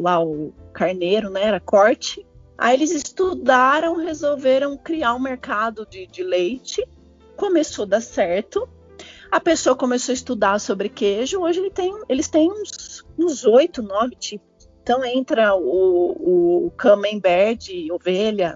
[0.00, 1.44] lá o carneiro, né?
[1.44, 2.24] Era corte.
[2.62, 6.86] Aí eles estudaram, resolveram criar um mercado de, de leite.
[7.36, 8.68] Começou a dar certo.
[9.32, 11.40] A pessoa começou a estudar sobre queijo.
[11.40, 12.48] Hoje ele tem, eles têm
[13.18, 14.46] uns oito, nove tipos.
[14.80, 18.54] Então entra o, o camembert de ovelha.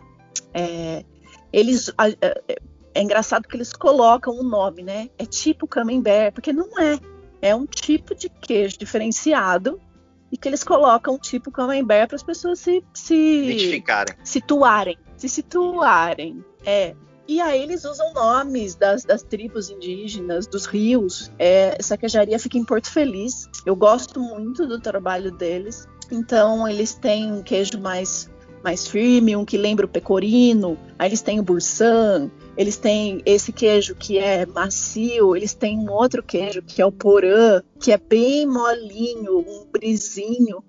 [0.55, 1.05] É,
[1.53, 2.61] eles, é,
[2.95, 5.11] é engraçado que eles colocam o um nome, né?
[5.19, 6.97] É tipo camembert, porque não é.
[7.43, 9.81] É um tipo de queijo diferenciado
[10.37, 16.45] e que eles colocam tipo camembert para as pessoas se, se identificarem, situarem, se situarem.
[16.65, 16.95] É.
[17.27, 21.33] E aí eles usam nomes das, das tribos indígenas, dos rios.
[21.39, 23.49] É, essa queijaria fica em Porto Feliz.
[23.65, 25.89] Eu gosto muito do trabalho deles.
[26.13, 28.31] Então eles têm um queijo mais
[28.63, 30.79] mais firme, um que lembra o pecorino.
[30.99, 35.91] Aí eles têm o bursan, eles têm esse queijo que é macio, eles têm um
[35.91, 40.65] outro queijo que é o porã, que é bem molinho, um brisinho.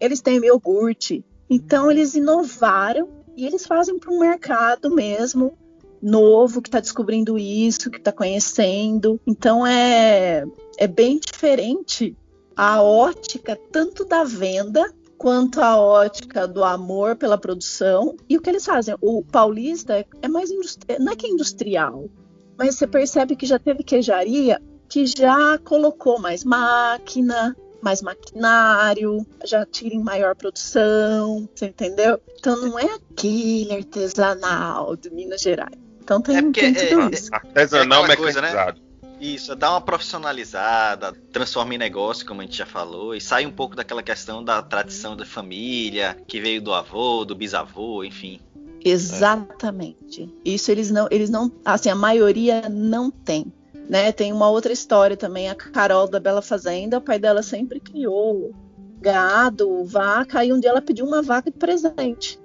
[0.00, 1.24] Eles têm iogurte.
[1.48, 5.56] Então eles inovaram e eles fazem para um mercado mesmo
[6.00, 9.20] novo que está descobrindo isso, que está conhecendo.
[9.26, 10.44] Então é
[10.78, 12.16] é bem diferente
[12.56, 18.16] a ótica tanto da venda quanto à ótica do amor pela produção.
[18.28, 18.94] E o que eles fazem?
[19.00, 22.08] O paulista é mais industrial, não é que é industrial,
[22.56, 29.66] mas você percebe que já teve queijaria que já colocou mais máquina, mais maquinário, já
[29.66, 32.20] tira em maior produção, você entendeu?
[32.38, 35.76] Então não é aquele artesanal de Minas Gerais.
[36.02, 37.28] Então tem, é tem tudo é, isso.
[37.32, 38.80] Artesanal é mecanizado.
[38.80, 38.85] Né?
[39.20, 43.50] Isso, dá uma profissionalizada, transforma em negócio, como a gente já falou, e sai um
[43.50, 48.40] pouco daquela questão da tradição da família, que veio do avô, do bisavô, enfim.
[48.84, 50.32] Exatamente.
[50.44, 53.52] Isso eles não, eles não, assim, a maioria não tem.
[53.88, 54.12] Né?
[54.12, 58.54] Tem uma outra história também, a Carol da Bela Fazenda, o pai dela sempre criou
[59.00, 62.38] gado, vaca, e um dia ela pediu uma vaca de presente.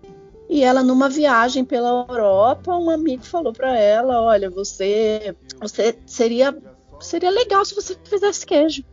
[0.51, 6.53] E ela, numa viagem pela Europa, um amigo falou para ela: Olha, você, você seria,
[6.99, 8.83] seria legal se você fizesse queijo.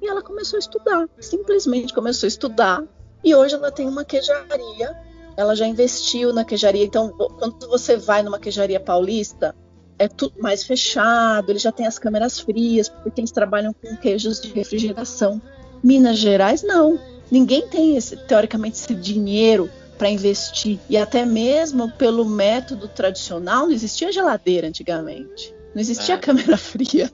[0.00, 2.84] E ela começou a estudar, simplesmente começou a estudar.
[3.24, 4.96] E hoje ela tem uma queijaria.
[5.36, 6.84] Ela já investiu na queijaria.
[6.84, 9.56] Então, quando você vai numa queijaria paulista,
[9.98, 11.50] é tudo mais fechado.
[11.50, 15.42] Eles já têm as câmeras frias, porque eles trabalham com queijos de refrigeração.
[15.82, 16.96] Minas Gerais, não.
[17.28, 20.78] Ninguém tem, esse, teoricamente, esse dinheiro para investir.
[20.88, 25.54] E até mesmo pelo método tradicional, não existia geladeira antigamente.
[25.74, 26.18] Não existia é.
[26.18, 27.10] câmera fria.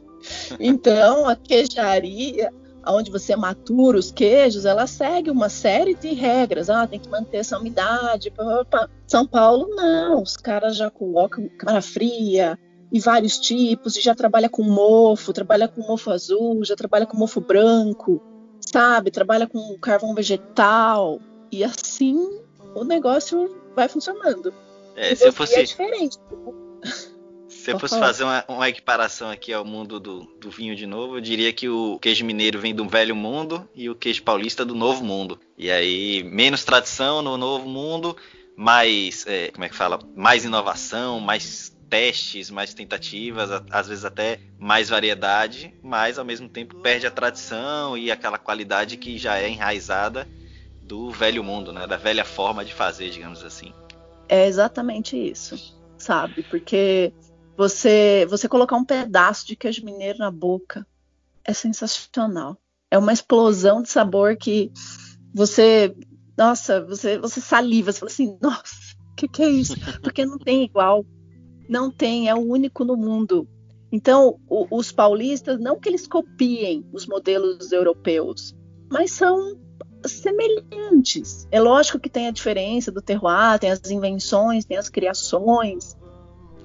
[0.61, 2.53] Então, a queijaria,
[2.87, 6.71] onde você matura os queijos, ela segue uma série de regras.
[6.71, 8.31] Ah, tem que manter essa umidade.
[8.31, 8.89] Pá, pá.
[9.07, 10.23] São Paulo, não.
[10.23, 12.59] Os caras já colocam câmera fria
[12.93, 17.17] e vários tipos, e já trabalha com mofo, trabalha com mofo azul, já trabalha com
[17.17, 18.23] mofo branco,
[18.61, 19.11] sabe?
[19.11, 21.19] Trabalha com carvão vegetal.
[21.51, 22.44] E assim
[22.75, 24.53] o negócio vai funcionando.
[24.97, 25.57] É, se eu fosse.
[25.57, 26.19] É diferente.
[27.49, 31.17] Se eu fosse fazer uma, uma, equiparação aqui ao mundo do, do, vinho de novo,
[31.17, 34.75] eu diria que o queijo mineiro vem do velho mundo e o queijo paulista do
[34.75, 35.41] novo mundo.
[35.57, 38.15] E aí, menos tradição no novo mundo,
[38.55, 39.99] mais, é, como é que fala?
[40.15, 46.77] Mais inovação, mais testes, mais tentativas, às vezes até mais variedade, mas ao mesmo tempo
[46.81, 50.29] perde a tradição e aquela qualidade que já é enraizada
[50.87, 51.87] do velho mundo, né?
[51.87, 53.73] Da velha forma de fazer, digamos assim.
[54.29, 56.43] É exatamente isso, sabe?
[56.45, 57.13] Porque
[57.57, 60.87] você você colocar um pedaço de queijo mineiro na boca
[61.45, 62.57] é sensacional.
[62.91, 64.71] É uma explosão de sabor que
[65.35, 65.95] você,
[66.37, 69.75] nossa, você você saliva, você fala assim, nossa, o que, que é isso?
[70.03, 71.05] Porque não tem igual,
[71.69, 73.49] não tem, é o único no mundo.
[73.91, 78.55] Então, o, os paulistas, não que eles copiem os modelos europeus,
[78.91, 79.57] mas são
[80.13, 81.47] semelhantes.
[81.51, 85.97] É lógico que tem a diferença do terroir, tem as invenções, tem as criações,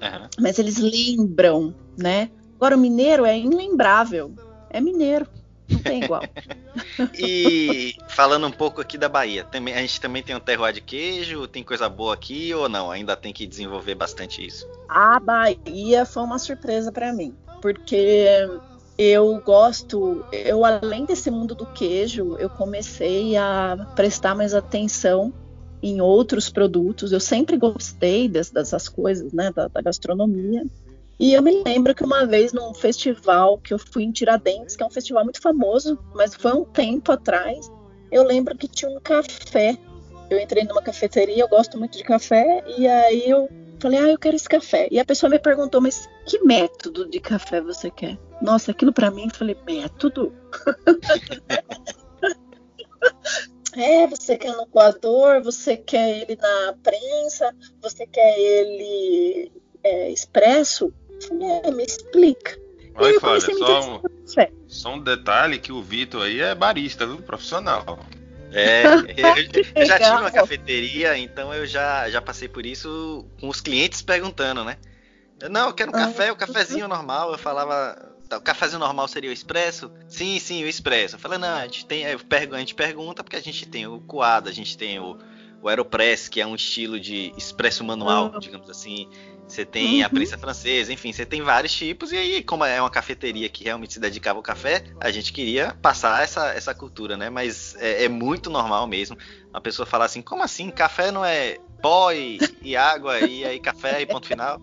[0.00, 0.28] uhum.
[0.38, 2.30] mas eles lembram, né?
[2.56, 4.34] Agora o mineiro é inlembrável,
[4.68, 5.26] é mineiro,
[5.68, 6.22] não tem igual.
[7.14, 10.80] e falando um pouco aqui da Bahia, também, a gente também tem um terroir de
[10.80, 12.90] queijo, tem coisa boa aqui ou não?
[12.90, 14.68] Ainda tem que desenvolver bastante isso?
[14.88, 18.46] A Bahia foi uma surpresa para mim, porque
[18.98, 25.32] eu gosto, eu além desse mundo do queijo, eu comecei a prestar mais atenção
[25.82, 27.12] em outros produtos.
[27.12, 30.64] Eu sempre gostei dessas coisas, né, da, da, gastronomia.
[31.18, 34.82] E eu me lembro que uma vez num festival que eu fui em Tiradentes, que
[34.82, 37.70] é um festival muito famoso, mas foi um tempo atrás,
[38.10, 39.78] eu lembro que tinha um café.
[40.28, 43.48] Eu entrei numa cafeteria, eu gosto muito de café, e aí eu
[43.80, 44.88] Falei, ah, eu quero esse café.
[44.90, 48.18] E a pessoa me perguntou, mas que método de café você quer?
[48.42, 50.34] Nossa, aquilo para mim, falei, método?
[53.76, 59.50] é, você quer no coador, você quer ele na prensa, você quer ele
[59.82, 60.92] é, expresso?
[61.26, 62.60] Falei, é, me explica.
[62.94, 64.02] Olha, Flávia, só, um,
[64.66, 67.22] só um detalhe que o Vitor aí é barista, viu?
[67.22, 67.98] Profissional.
[68.52, 68.84] É,
[69.16, 73.60] eu, eu já tive uma cafeteria, então eu já, já passei por isso com os
[73.60, 74.76] clientes perguntando, né?
[75.40, 77.32] Eu, não, eu quero um café, o um cafezinho normal.
[77.32, 79.90] Eu falava, tá, o cafezinho normal seria o expresso?
[80.08, 81.16] Sim, sim, o expresso.
[81.16, 84.48] Eu falei, não, a gente tem, a gente pergunta porque a gente tem o coado,
[84.48, 85.16] a gente tem o,
[85.62, 88.38] o Aeropress, que é um estilo de expresso manual, uhum.
[88.38, 89.08] digamos assim.
[89.50, 90.06] Você tem uhum.
[90.06, 92.12] a prensa francesa, enfim, você tem vários tipos.
[92.12, 95.76] E aí, como é uma cafeteria que realmente se dedicava ao café, a gente queria
[95.82, 97.28] passar essa, essa cultura, né?
[97.28, 99.18] Mas é, é muito normal mesmo
[99.50, 100.70] uma pessoa falar assim: como assim?
[100.70, 104.62] Café não é pó e, e água e aí café e ponto final?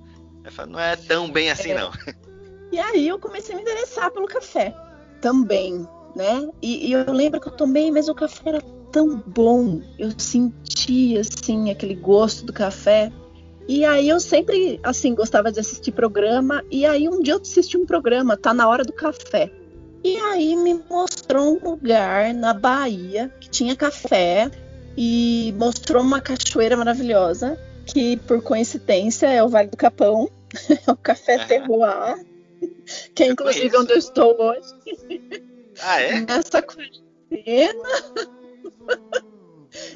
[0.51, 1.91] Falo, não é tão bem assim, não.
[2.69, 4.75] E aí eu comecei a me interessar pelo café
[5.21, 6.49] também, né?
[6.61, 9.81] E, e eu lembro que eu tomei, mas o café era tão bom.
[9.97, 13.09] Eu sentia, assim, aquele gosto do café
[13.67, 16.63] e aí eu sempre, assim, gostava de assistir programa.
[16.71, 19.51] E aí um dia eu assisti um programa, tá na hora do café.
[20.03, 24.49] E aí me mostrou um lugar na Bahia que tinha café
[24.95, 30.29] e mostrou uma cachoeira maravilhosa que por coincidência é o Vale do Capão,
[30.87, 32.25] é o Café Terroir,
[33.13, 34.73] que é inclusive onde eu estou hoje.
[35.81, 36.21] Ah, é?
[36.21, 37.83] Nessa quarentena.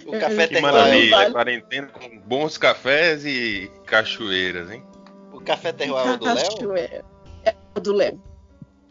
[0.06, 1.32] O café que maravilha, vale.
[1.32, 4.84] quarentena com bons cafés e cachoeiras, hein?
[5.32, 7.00] O café terroir é o do Léo?
[7.44, 8.22] É o do Léo.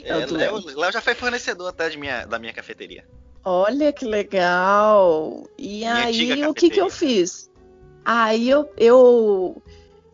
[0.03, 3.05] É, é Léo, Léo já foi fornecedor até de minha, da minha cafeteria.
[3.45, 5.45] Olha que legal!
[5.59, 7.51] E minha aí, o que que eu fiz?
[8.05, 9.63] Aí eu, eu,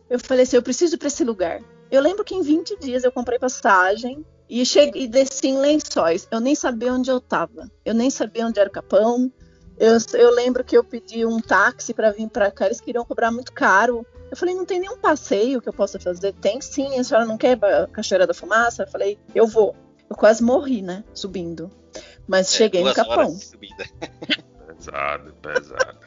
[0.09, 1.61] eu falei assim, eu preciso ir para esse lugar.
[1.89, 6.27] Eu lembro que em 20 dias eu comprei passagem e cheguei e desci em Lençóis.
[6.31, 7.69] Eu nem sabia onde eu estava.
[7.85, 9.31] Eu nem sabia onde era o Capão.
[9.79, 13.31] Eu, eu lembro que eu pedi um táxi para vir para cá, eles queriam cobrar
[13.31, 14.05] muito caro.
[14.29, 16.33] Eu falei, não tem nenhum passeio que eu possa fazer?
[16.33, 18.83] Tem sim, a senhora não quer a Cachoeira da Fumaça?
[18.83, 19.75] Eu falei, eu vou.
[20.09, 21.69] Eu quase morri, né, subindo.
[22.27, 23.37] Mas é, cheguei no Capão.
[24.67, 25.97] pesado, pesado.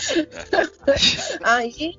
[1.42, 1.98] Aí,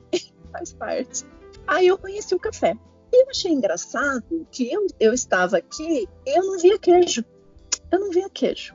[0.51, 1.25] faz parte.
[1.67, 2.77] Aí eu conheci o café.
[3.11, 7.25] E eu achei engraçado que eu, eu estava aqui e eu não via queijo.
[7.91, 8.73] Eu não via queijo.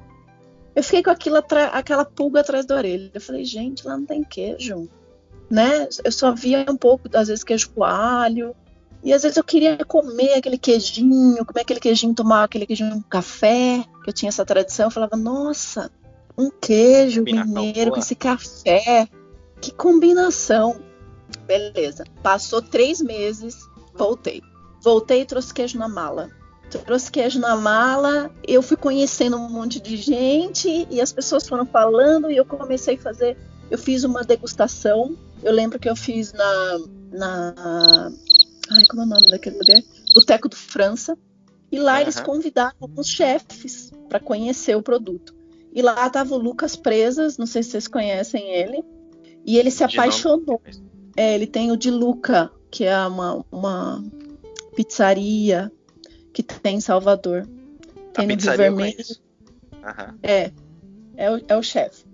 [0.77, 3.11] Eu fiquei com aquilo aquela pulga atrás da orelha.
[3.15, 4.87] Eu falei, gente, lá não tem queijo.
[5.51, 5.89] Né?
[6.05, 8.55] Eu só via um pouco, às vezes, queijo com alho.
[9.03, 13.03] E às vezes eu queria comer aquele queijinho, comer aquele queijinho, tomar aquele queijinho com
[13.09, 14.89] café, que eu tinha essa tradição.
[14.89, 15.91] Eu falava, nossa,
[16.37, 19.09] um queijo mineiro com esse café.
[19.63, 20.79] Que combinação.
[21.47, 22.05] Beleza.
[22.23, 23.57] Passou três meses,
[23.95, 24.43] voltei.
[24.83, 26.31] Voltei e trouxe queijo na mala
[26.69, 31.65] trouxe queijo na mala, eu fui conhecendo um monte de gente e as pessoas foram
[31.67, 33.37] falando e eu comecei a fazer.
[33.71, 35.17] Eu fiz uma degustação.
[35.43, 36.79] Eu lembro que eu fiz na.
[37.13, 37.55] na
[38.71, 39.83] ai, como é o nome daquele lugar?
[40.15, 41.17] Boteco do França.
[41.71, 42.01] E lá uhum.
[42.01, 45.35] eles convidaram alguns chefes para conhecer o produto.
[45.75, 48.83] E lá estava o Lucas Presas, não sei se vocês conhecem ele.
[49.45, 50.61] E ele se apaixonou.
[51.17, 54.05] É, ele tem o de Luca, que é uma, uma
[54.75, 55.73] pizzaria
[56.43, 57.49] que tem em Salvador.
[58.13, 59.05] Tem a no Rio Vermelho.
[59.73, 60.19] Uhum.
[60.23, 60.53] É,
[61.17, 62.05] é o, é o chefe.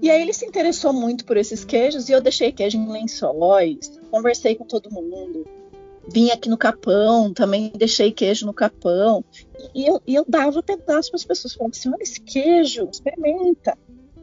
[0.00, 3.98] E aí ele se interessou muito por esses queijos e eu deixei queijo em lençóis,
[4.10, 5.44] conversei com todo mundo.
[6.08, 9.24] Vim aqui no Capão, também deixei queijo no Capão.
[9.74, 13.76] E eu, e eu dava pedaço para as pessoas, falando assim: olha esse queijo, experimenta.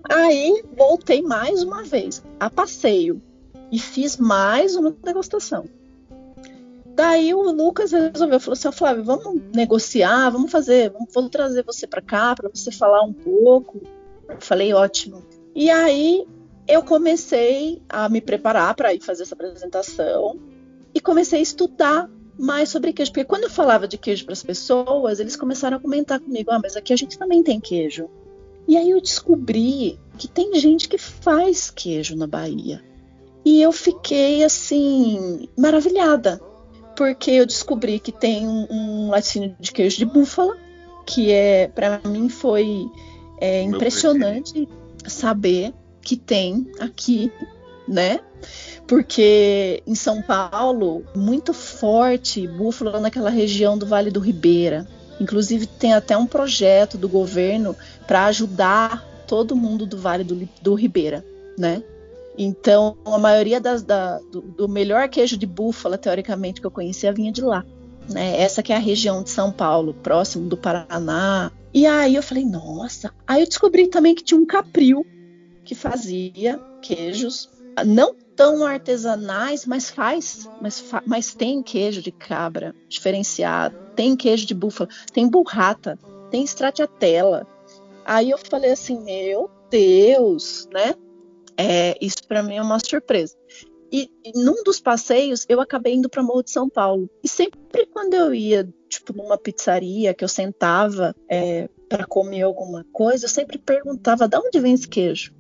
[0.10, 3.22] Aí voltei mais uma vez, a passeio,
[3.72, 5.66] e fiz mais uma degustação.
[7.00, 11.88] Daí o Lucas resolveu, falou assim, Flávio, vamos negociar, vamos fazer, vamos, vamos trazer você
[11.88, 13.82] para cá para você falar um pouco.
[14.28, 15.24] Eu falei, ótimo.
[15.56, 16.28] E aí
[16.68, 20.42] eu comecei a me preparar para ir fazer essa apresentação
[20.94, 24.44] e comecei a estudar mais sobre queijo, porque quando eu falava de queijo para as
[24.44, 28.10] pessoas, eles começaram a comentar comigo, ah, mas aqui a gente também tem queijo.
[28.68, 32.84] E aí eu descobri que tem gente que faz queijo na Bahia.
[33.46, 36.49] E eu fiquei assim maravilhada
[37.00, 40.58] porque eu descobri que tem um, um laticínio de queijo de búfala,
[41.06, 42.92] que é para mim foi
[43.40, 44.68] é, impressionante
[45.08, 47.32] saber que tem aqui,
[47.88, 48.20] né?
[48.86, 54.86] Porque em São Paulo, muito forte búfala naquela região do Vale do Ribeira.
[55.22, 60.74] Inclusive tem até um projeto do governo para ajudar todo mundo do Vale do, do
[60.74, 61.24] Ribeira,
[61.58, 61.82] né?
[62.42, 67.12] Então, a maioria das, da, do, do, melhor queijo de búfala, teoricamente, que eu conhecia,
[67.12, 67.66] vinha de lá.
[68.10, 68.40] Né?
[68.40, 71.52] Essa que é a região de São Paulo, próximo do Paraná.
[71.74, 73.14] E aí eu falei, nossa.
[73.28, 75.06] Aí eu descobri também que tinha um capril
[75.66, 77.50] que fazia queijos,
[77.86, 84.46] não tão artesanais, mas faz, mas, fa mas tem queijo de cabra diferenciado, tem queijo
[84.46, 86.00] de búfala, tem burrata,
[86.32, 87.46] tem stracciatella.
[88.06, 90.96] Aí eu falei assim, meu Deus, né?
[91.62, 93.36] É, isso para mim é uma surpresa.
[93.92, 97.10] E, e, num dos passeios eu acabei indo para Morro de São Paulo.
[97.22, 102.86] E sempre quando eu ia, tipo, numa pizzaria que eu sentava é, para comer alguma
[102.94, 105.34] coisa, eu sempre perguntava de onde vem esse queijo.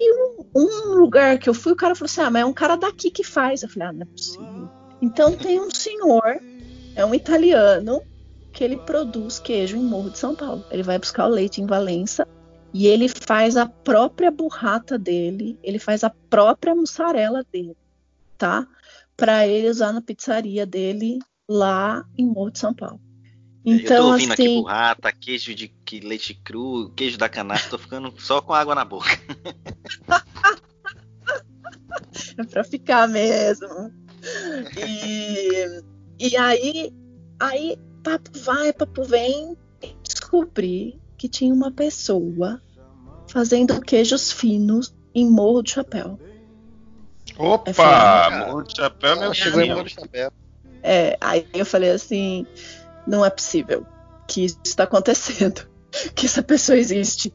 [0.00, 2.52] E um, um, lugar que eu fui, o cara falou assim: ah, mas é um
[2.52, 3.62] cara daqui que faz.
[3.62, 4.68] Eu falei: ah, não é possível.
[5.00, 6.40] Então tem um senhor,
[6.96, 8.02] é um italiano,
[8.52, 10.64] que ele produz queijo em Morro de São Paulo.
[10.72, 12.26] Ele vai buscar o leite em Valença
[12.72, 17.76] e ele faz a própria burrata dele, ele faz a própria mussarela dele,
[18.38, 18.66] tá?
[19.16, 21.18] Para ele usar na pizzaria dele
[21.48, 23.00] lá em Morro de São Paulo.
[23.64, 27.70] Então, eu tô ouvindo assim, aqui burrata, queijo de que leite cru, queijo da canastra,
[27.70, 29.10] tô ficando só com água na boca.
[32.38, 33.92] é pra ficar mesmo.
[34.78, 35.82] E,
[36.18, 36.92] e aí,
[37.38, 39.56] aí papo vai, papo vem,
[40.02, 42.62] descobri que tinha uma pessoa
[43.28, 46.18] fazendo queijos finos em Morro de Chapéu.
[47.36, 47.74] Opa!
[47.74, 50.32] Falei, Morro de Chapéu, meu chegou em Morro de Chapéu.
[50.82, 52.46] É, aí eu falei assim,
[53.06, 53.86] não é possível
[54.26, 55.68] que isso está acontecendo,
[56.16, 57.34] que essa pessoa existe.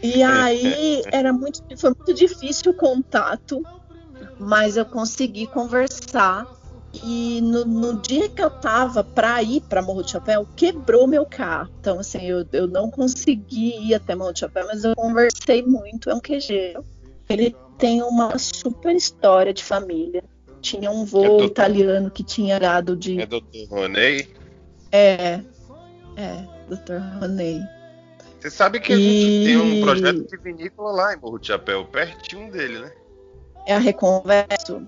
[0.00, 3.60] E aí era muito, foi muito difícil o contato,
[4.38, 6.46] mas eu consegui conversar
[6.94, 11.26] e no, no, dia que eu tava pra ir pra Morro de Chapéu, quebrou meu
[11.26, 11.70] carro.
[11.80, 16.08] Então, assim, eu, eu não consegui ir até Morro de Chapéu, mas eu conversei muito.
[16.08, 16.84] É um queijeiro.
[17.28, 20.24] Ele tem uma super história de família.
[20.60, 23.20] Tinha um voo é italiano que tinha gado de.
[23.20, 23.70] É Dr.
[23.70, 24.28] Roney?
[24.90, 25.40] É.
[26.16, 27.20] É, Dr.
[27.20, 27.60] Roney.
[28.40, 31.84] Você sabe que a gente tem um projeto de vinícola lá em Morro de Chapéu,
[31.84, 32.92] pertinho dele, né?
[33.66, 34.86] É a Reconverso.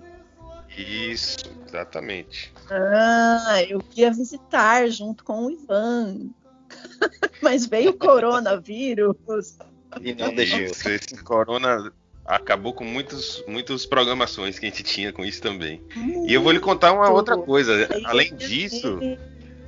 [0.77, 1.39] Isso,
[1.71, 2.53] exatamente.
[2.71, 6.31] Ah, eu ia visitar junto com o Ivan.
[7.43, 9.17] Mas veio o coronavírus.
[10.01, 10.61] E não deixou.
[10.61, 11.93] Esse corona
[12.25, 15.83] acabou com muitos, muitas programações que a gente tinha com isso também.
[16.27, 17.89] E eu vou lhe contar uma outra coisa.
[18.05, 18.99] Além disso,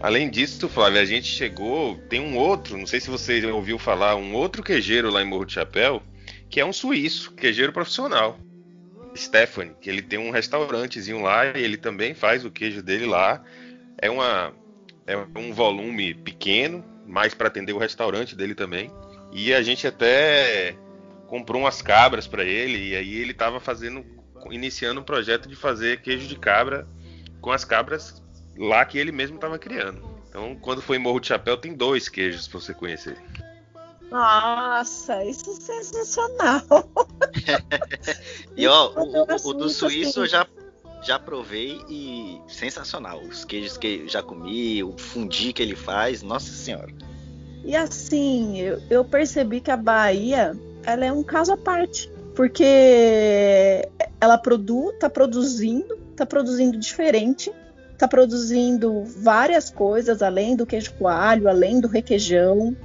[0.01, 1.97] além disso, Flávio, a gente chegou.
[2.09, 5.47] Tem um outro, não sei se você ouviu falar, um outro quejeiro lá em Morro
[5.47, 6.03] de Chapéu,
[6.49, 8.39] que é um suíço, quejeiro profissional.
[9.17, 13.43] Stephanie, que ele tem um restaurantezinho lá e ele também faz o queijo dele lá.
[13.99, 14.53] É, uma,
[15.07, 18.91] é um volume pequeno, mais para atender o restaurante dele também.
[19.33, 20.77] E a gente até
[21.27, 24.05] comprou umas cabras para ele e aí ele estava fazendo,
[24.51, 26.87] iniciando um projeto de fazer queijo de cabra
[27.41, 28.23] com as cabras
[28.57, 30.13] lá que ele mesmo estava criando.
[30.29, 33.17] Então, quando foi em Morro de Chapéu, tem dois queijos para você conhecer.
[34.13, 36.63] Nossa, isso é sensacional.
[38.55, 40.47] e ó, o, o, o do suíço eu já,
[41.03, 43.23] já provei e sensacional.
[43.23, 46.93] Os queijos que já comi, o fundi que ele faz, nossa senhora.
[47.65, 50.55] E assim, eu, eu percebi que a Bahia
[50.85, 52.13] ela é um caso à parte.
[52.35, 53.89] Porque
[54.21, 57.51] ela produ, tá produzindo, tá produzindo diferente,
[57.97, 62.77] tá produzindo várias coisas, além do queijo coalho, além do requeijão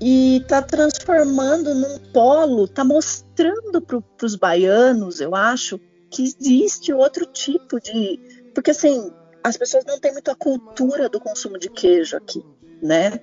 [0.00, 5.80] e está transformando num polo, está mostrando para os baianos, eu acho,
[6.10, 8.20] que existe outro tipo de.
[8.54, 9.10] Porque assim,
[9.42, 12.44] as pessoas não têm muito a cultura do consumo de queijo aqui,
[12.82, 13.20] né?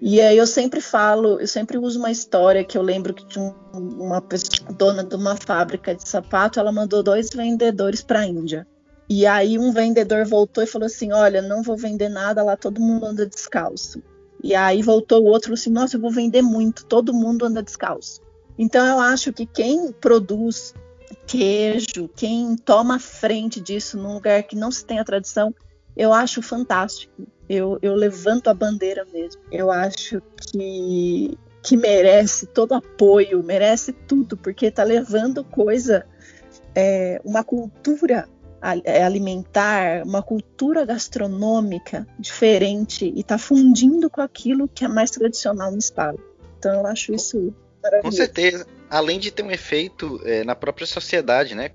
[0.00, 3.54] E aí eu sempre falo, eu sempre uso uma história que eu lembro que tinha
[3.74, 8.66] uma pessoa, dona de uma fábrica de sapato, ela mandou dois vendedores para a Índia.
[9.08, 12.80] E aí um vendedor voltou e falou assim: "Olha, não vou vender nada lá, todo
[12.80, 14.02] mundo anda descalço".
[14.42, 18.20] E aí voltou o outro assim: nossa, eu vou vender muito, todo mundo anda descalço.
[18.58, 20.74] Então eu acho que quem produz
[21.26, 25.54] queijo, quem toma frente disso num lugar que não se tem a tradição,
[25.96, 27.26] eu acho fantástico.
[27.48, 29.40] Eu, eu levanto a bandeira mesmo.
[29.50, 36.06] Eu acho que, que merece todo apoio, merece tudo, porque está levando coisa,
[36.74, 38.28] é, uma cultura
[38.60, 45.78] alimentar, uma cultura gastronômica diferente e está fundindo com aquilo que é mais tradicional no
[45.78, 46.18] estado.
[46.58, 48.04] Então eu acho isso maravilhoso.
[48.04, 48.66] Com certeza.
[48.88, 51.70] Além de ter um efeito é, na própria sociedade, né?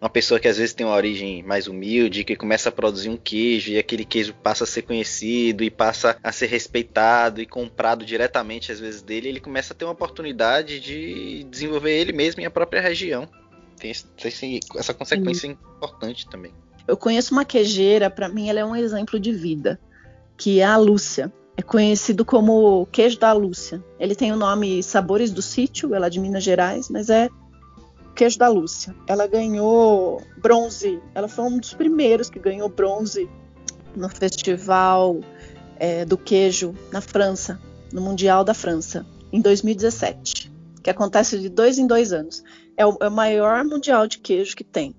[0.00, 3.16] Uma pessoa que às vezes tem uma origem mais humilde, que começa a produzir um
[3.16, 8.04] queijo e aquele queijo passa a ser conhecido e passa a ser respeitado e comprado
[8.04, 12.44] diretamente às vezes dele, ele começa a ter uma oportunidade de desenvolver ele mesmo em
[12.44, 13.28] a própria região
[13.78, 15.56] tem, tem essa consequência Sim.
[15.76, 16.52] importante também.
[16.86, 19.78] Eu conheço uma queijeira, para mim ela é um exemplo de vida,
[20.36, 21.32] que é a Lúcia.
[21.56, 23.84] É conhecido como queijo da Lúcia.
[23.98, 27.28] Ele tem o nome Sabores do Sítio, ela é de Minas Gerais, mas é
[28.14, 28.94] queijo da Lúcia.
[29.06, 33.28] Ela ganhou bronze, ela foi um dos primeiros que ganhou bronze
[33.94, 35.20] no festival
[35.76, 37.60] é, do queijo na França,
[37.92, 40.50] no Mundial da França, em 2017,
[40.82, 42.42] que acontece de dois em dois anos
[42.78, 44.94] é o, é o maior mundial de queijo que tem.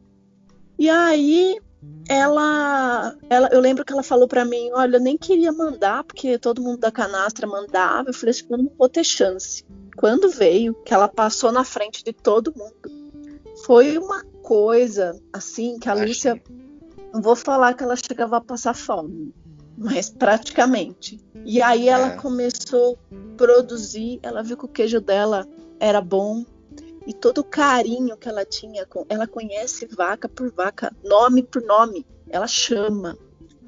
[0.78, 1.58] E aí
[2.10, 6.38] ela, ela, eu lembro que ela falou para mim, olha, eu nem queria mandar porque
[6.38, 8.10] todo mundo da canastra mandava.
[8.10, 9.66] Eu falei assim, eu não vou ter chance.
[9.96, 13.16] Quando veio, que ela passou na frente de todo mundo,
[13.66, 16.42] foi uma coisa assim que a Lúcia,
[17.14, 19.34] não vou falar que ela chegava a passar fome,
[19.78, 21.20] mas praticamente.
[21.46, 22.16] E aí ela é.
[22.18, 25.48] começou a produzir, ela viu que o queijo dela
[25.80, 26.44] era bom,
[27.10, 32.06] e todo o carinho que ela tinha, ela conhece vaca por vaca, nome por nome,
[32.30, 33.18] ela chama.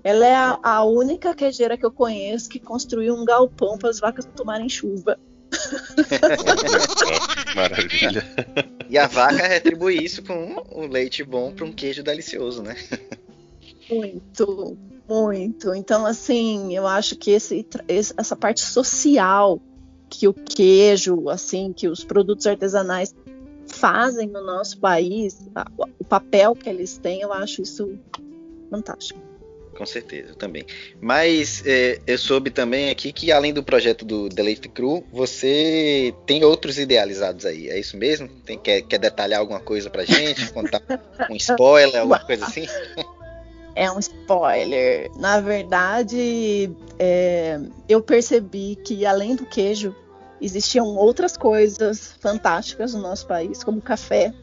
[0.03, 3.99] Ela é a, a única queijeira que eu conheço que construiu um galpão para as
[3.99, 5.17] vacas tomarem chuva.
[7.55, 8.23] Maravilha.
[8.87, 12.75] E a vaca retribui isso com um leite bom para um queijo delicioso, né?
[13.89, 14.77] Muito,
[15.09, 15.73] muito.
[15.73, 19.59] Então, assim, eu acho que esse, essa parte social
[20.11, 23.15] que o queijo, assim, que os produtos artesanais
[23.71, 25.39] fazem no nosso país,
[25.99, 27.97] o papel que eles têm, eu acho isso
[28.69, 29.19] fantástico.
[29.75, 30.65] Com certeza, eu também.
[30.99, 36.43] Mas é, eu soube também aqui que além do projeto do Deleite Cru, você tem
[36.43, 38.27] outros idealizados aí, é isso mesmo?
[38.45, 40.51] Tem, quer, quer detalhar alguma coisa pra gente?
[40.51, 40.81] Contar
[41.29, 42.67] um spoiler, alguma coisa assim?
[43.75, 45.09] É um spoiler.
[45.15, 46.69] Na verdade,
[46.99, 49.95] é, eu percebi que além do queijo,
[50.41, 54.33] existiam outras coisas fantásticas no nosso país, como café,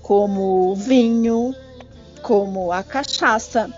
[0.00, 1.54] como vinho,
[2.22, 3.70] como a cachaça,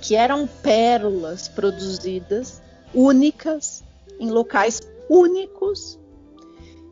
[0.00, 2.62] que eram pérolas produzidas
[2.94, 3.82] únicas
[4.20, 5.98] em locais únicos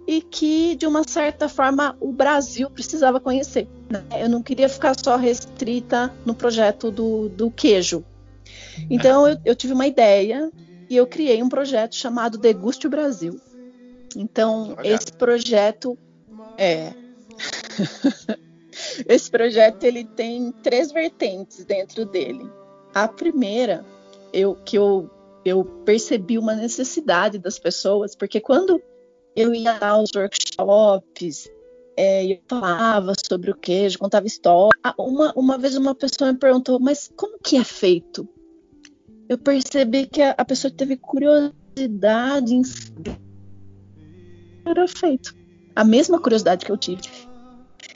[0.07, 3.69] e que de uma certa forma o Brasil precisava conhecer.
[3.91, 4.05] Né?
[4.21, 8.05] Eu não queria ficar só restrita no projeto do, do queijo.
[8.91, 10.51] Então eu, eu tive uma ideia
[10.91, 13.41] e eu criei um projeto chamado Deguste o Brasil
[14.17, 15.99] então, esse projeto
[16.57, 16.93] é
[19.09, 22.49] Esse projeto ele tem três vertentes dentro dele.
[22.95, 23.85] A primeira,
[24.33, 25.11] eu que eu
[25.45, 28.81] eu percebi uma necessidade das pessoas, porque quando
[29.37, 31.51] eu ia dar os workshops,
[31.99, 34.71] é, eu falava sobre o queijo, contava história.
[34.99, 38.27] Uma, uma vez uma pessoa me perguntou, mas como que é feito?
[39.29, 43.19] Eu percebi que a, a pessoa teve curiosidade em saber
[44.65, 45.35] era feito.
[45.75, 47.03] A mesma curiosidade que eu tive.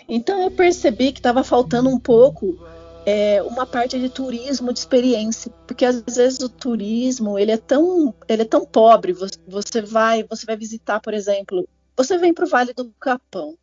[0.09, 2.59] Então eu percebi que estava faltando um pouco
[3.07, 8.15] é, uma parte de turismo de experiência, porque às vezes o turismo ele é tão
[8.29, 9.13] ele é tão pobre.
[9.47, 13.57] Você vai você vai visitar, por exemplo, você vem para o Vale do Capão.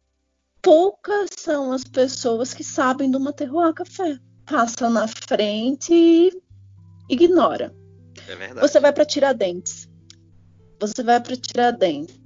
[0.61, 4.17] Poucas são as pessoas que sabem do Materroá Café.
[4.45, 6.31] Passa na frente e
[7.09, 7.73] ignora.
[8.27, 9.87] É você vai para Tiradentes.
[10.79, 12.24] Você vai para Tiradentes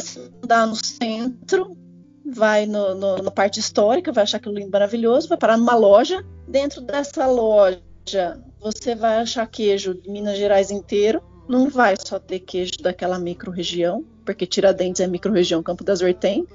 [0.00, 1.76] você andar no centro,
[2.24, 6.24] vai no, no, na parte histórica, vai achar aquilo lindo, maravilhoso, vai parar numa loja.
[6.46, 11.22] Dentro dessa loja, você vai achar queijo de Minas Gerais inteiro.
[11.48, 16.46] Não vai só ter queijo daquela micro-região, porque Tiradentes é micro-região Campo das Hortém.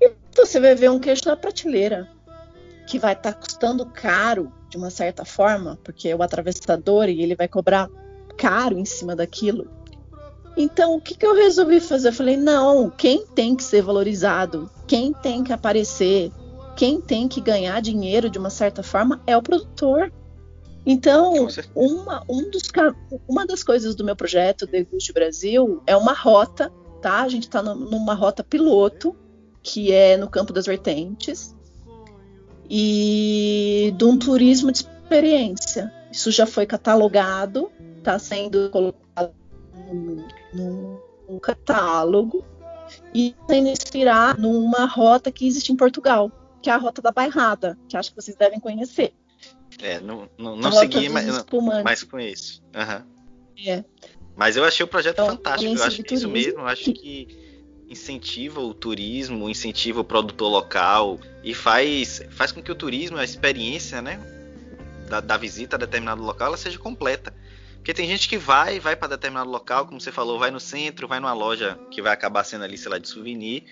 [0.00, 2.08] E você vai ver um queijo da prateleira,
[2.86, 7.22] que vai estar tá custando caro, de uma certa forma, porque é o atravessador e
[7.22, 7.90] ele vai cobrar
[8.36, 9.68] caro em cima daquilo.
[10.56, 12.08] Então, o que, que eu resolvi fazer?
[12.08, 16.30] Eu falei: não, quem tem que ser valorizado, quem tem que aparecer,
[16.76, 20.12] quem tem que ganhar dinheiro de uma certa forma é o produtor.
[20.84, 22.62] Então, uma, um dos,
[23.28, 27.22] uma das coisas do meu projeto Deguste Brasil é uma rota, tá?
[27.22, 29.14] A gente está numa rota piloto,
[29.62, 31.54] que é no Campo das Vertentes,
[32.68, 35.92] e de um turismo de experiência.
[36.10, 39.01] Isso já foi catalogado, está sendo colocado
[40.52, 42.44] num, num catálogo
[43.14, 47.78] e sendo inspirado numa rota que existe em Portugal, que é a Rota da Bairrada,
[47.88, 49.14] que acho que vocês devem conhecer.
[49.80, 51.26] É, não, não, não segui, mas,
[51.82, 52.62] mas conheço.
[52.74, 53.06] Uhum.
[53.66, 53.84] É.
[54.36, 55.74] Mas eu achei o projeto então, fantástico.
[55.74, 57.28] Eu acho que isso mesmo, eu acho que
[57.88, 63.24] incentiva o turismo, incentiva o produtor local e faz, faz com que o turismo, a
[63.24, 64.18] experiência, né,
[65.08, 67.34] da, da visita a determinado local, ela seja completa.
[67.82, 71.08] Porque tem gente que vai, vai para determinado local, como você falou, vai no centro,
[71.08, 73.64] vai numa loja que vai acabar sendo ali, sei lá, de souvenir.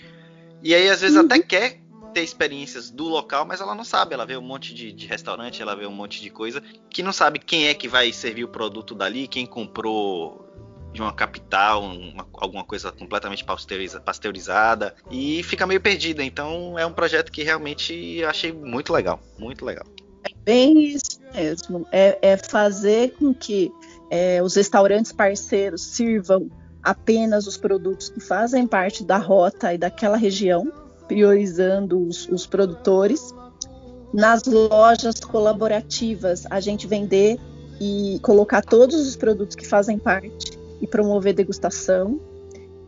[0.60, 1.26] E aí, às vezes, uhum.
[1.26, 1.80] até quer
[2.12, 4.12] ter experiências do local, mas ela não sabe.
[4.12, 7.12] Ela vê um monte de, de, restaurante, ela vê um monte de coisa, que não
[7.12, 10.44] sabe quem é que vai servir o produto dali, quem comprou
[10.92, 16.24] de uma capital, uma, alguma coisa completamente pasteuriza, pasteurizada, e fica meio perdida.
[16.24, 19.86] Então, é um projeto que realmente achei muito legal, muito legal.
[20.24, 21.86] É bem isso mesmo.
[21.92, 23.72] É, é fazer com que
[24.10, 26.50] é, os restaurantes parceiros sirvam
[26.82, 30.70] apenas os produtos que fazem parte da rota e daquela região,
[31.06, 33.32] priorizando os, os produtores,
[34.12, 37.38] nas lojas colaborativas a gente vender
[37.80, 42.20] e colocar todos os produtos que fazem parte e promover degustação.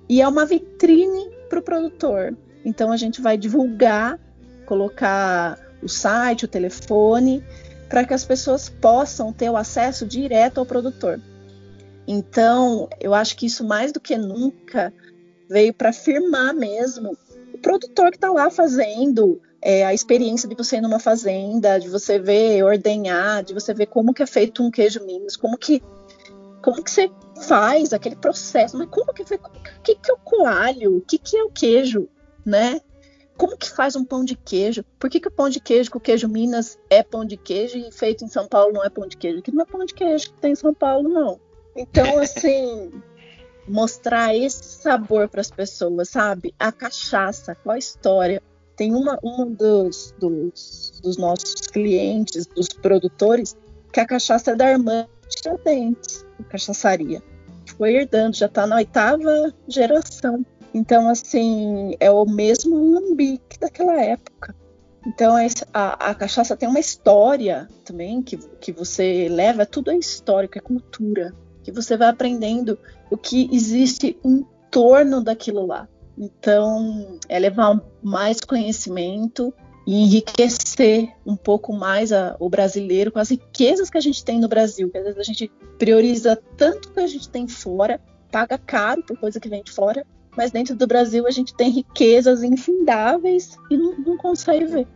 [0.09, 2.37] E é uma vitrine para o produtor.
[2.64, 4.18] Então a gente vai divulgar,
[4.66, 7.43] colocar o site, o telefone,
[7.93, 11.20] para que as pessoas possam ter o acesso direto ao produtor.
[12.09, 14.90] Então, eu acho que isso mais do que nunca
[15.47, 17.14] veio para afirmar mesmo
[17.53, 21.90] o produtor que está lá fazendo, é, a experiência de você ir numa fazenda, de
[21.90, 25.82] você ver ordenhar, de você ver como que é feito um queijo Minas, como que
[26.62, 27.11] como que você
[27.47, 29.26] faz aquele processo, mas como que, o
[29.82, 32.09] que, que é o coalho, o que, que é o queijo,
[32.43, 32.80] né?
[33.43, 34.84] Como que faz um pão de queijo?
[35.01, 37.90] Por que, que o pão de queijo com queijo Minas é pão de queijo e
[37.90, 39.43] feito em São Paulo não é pão de queijo?
[39.43, 41.40] Que não é pão de queijo que tem em São Paulo, não.
[41.74, 42.93] Então, assim,
[43.66, 46.55] mostrar esse sabor para as pessoas, sabe?
[46.57, 48.40] A cachaça, qual a história?
[48.76, 53.57] Tem uma, uma dos, dos, dos nossos clientes, dos produtores,
[53.93, 57.20] que a cachaça é da irmã Tiradentes, a cachaçaria.
[57.76, 60.47] Foi herdando, já está na oitava geração.
[60.75, 64.55] Então, assim, é o mesmo alambique daquela época.
[65.07, 65.35] Então,
[65.73, 70.61] a, a, cachaça tem uma história também que, que você leva, tudo é histórico, é
[70.61, 71.35] cultura.
[71.62, 72.79] Que você vai aprendendo
[73.11, 75.89] o que existe em torno daquilo lá.
[76.16, 79.53] Então, é levar mais conhecimento
[79.87, 84.39] e enriquecer um pouco mais a, o brasileiro com as riquezas que a gente tem
[84.39, 84.91] no Brasil.
[84.95, 88.01] Às vezes a gente prioriza tanto que a gente tem fora,
[88.31, 90.07] paga caro por coisa que vem de fora,
[90.37, 94.87] mas dentro do Brasil a gente tem riquezas infindáveis e não, não consegue ver.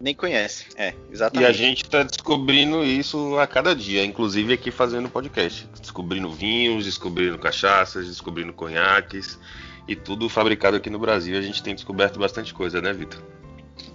[0.00, 1.46] Nem conhece, é, exatamente.
[1.46, 5.68] E a gente está descobrindo isso a cada dia, inclusive aqui fazendo podcast.
[5.78, 9.38] Descobrindo vinhos, descobrindo cachaças, descobrindo conhaques
[9.86, 11.36] e tudo fabricado aqui no Brasil.
[11.38, 13.22] A gente tem descoberto bastante coisa, né, Vitor?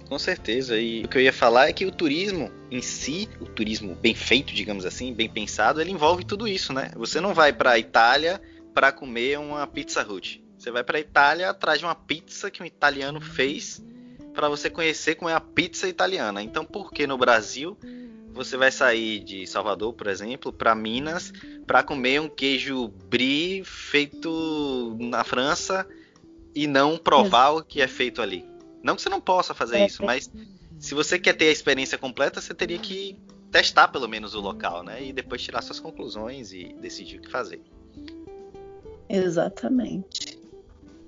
[0.08, 0.78] Com certeza.
[0.78, 4.14] E o que eu ia falar é que o turismo em si, o turismo bem
[4.14, 6.92] feito, digamos assim, bem pensado, ele envolve tudo isso, né?
[6.94, 8.40] Você não vai para a Itália
[8.72, 10.45] para comer uma pizza hut.
[10.66, 13.80] Você vai para a Itália atrás de uma pizza que um italiano fez
[14.34, 16.42] para você conhecer como é a pizza italiana.
[16.42, 17.78] Então, por que no Brasil
[18.32, 21.32] você vai sair de Salvador, por exemplo, para Minas
[21.68, 25.86] para comer um queijo brie feito na França
[26.52, 28.44] e não provar o que é feito ali?
[28.82, 30.28] Não que você não possa fazer é, isso, mas
[30.80, 33.16] se você quer ter a experiência completa, você teria que
[33.52, 35.00] testar pelo menos o local, né?
[35.04, 37.62] E depois tirar suas conclusões e decidir o que fazer.
[39.08, 40.35] Exatamente.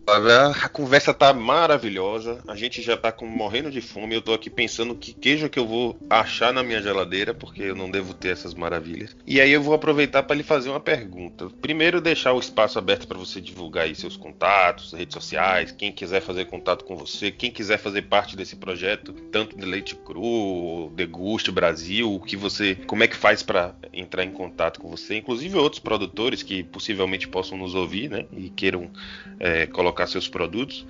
[0.09, 2.43] A conversa tá maravilhosa.
[2.49, 4.15] A gente já tá com, morrendo de fome.
[4.15, 7.77] Eu tô aqui pensando que queijo que eu vou achar na minha geladeira, porque eu
[7.77, 9.15] não devo ter essas maravilhas.
[9.27, 11.51] E aí eu vou aproveitar para lhe fazer uma pergunta.
[11.61, 16.23] Primeiro, deixar o espaço aberto para você divulgar aí seus contatos, redes sociais, quem quiser
[16.23, 21.51] fazer contato com você, quem quiser fazer parte desse projeto, tanto de Leite Cru, Deguste
[21.51, 25.57] Brasil, o que você, como é que faz para entrar em contato com você, inclusive
[25.59, 28.91] outros produtores que possivelmente possam nos ouvir, né, e queiram
[29.39, 30.87] é, colocar colocar seus produtos,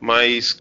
[0.00, 0.58] mas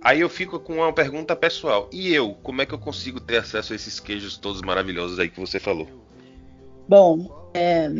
[0.00, 1.90] aí eu fico com uma pergunta pessoal.
[1.92, 5.28] E eu, como é que eu consigo ter acesso a esses queijos todos maravilhosos aí
[5.28, 5.88] que você falou?
[6.88, 7.90] Bom, é,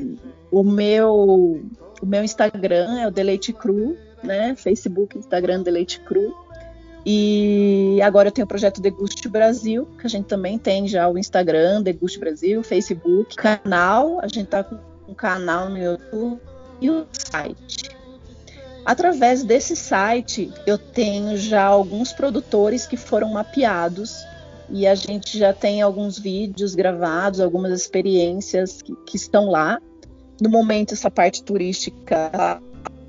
[0.50, 1.60] o meu
[2.00, 4.54] o meu Instagram é o Deleite Cru, né?
[4.56, 6.34] Facebook, Instagram Deleite Cru.
[7.04, 11.18] E agora eu tenho o projeto Deguste Brasil, que a gente também tem já o
[11.18, 14.78] Instagram, Deguste Brasil, Facebook, canal, a gente tá com
[15.08, 16.40] um canal no YouTube
[16.80, 17.81] e o site.
[18.84, 24.24] Através desse site, eu tenho já alguns produtores que foram mapeados
[24.68, 29.80] e a gente já tem alguns vídeos gravados, algumas experiências que, que estão lá.
[30.40, 32.60] No momento, essa parte turística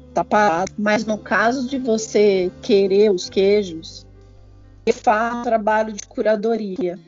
[0.10, 4.06] está parada, mas no caso de você querer os queijos,
[4.86, 7.00] eu faço trabalho de curadoria.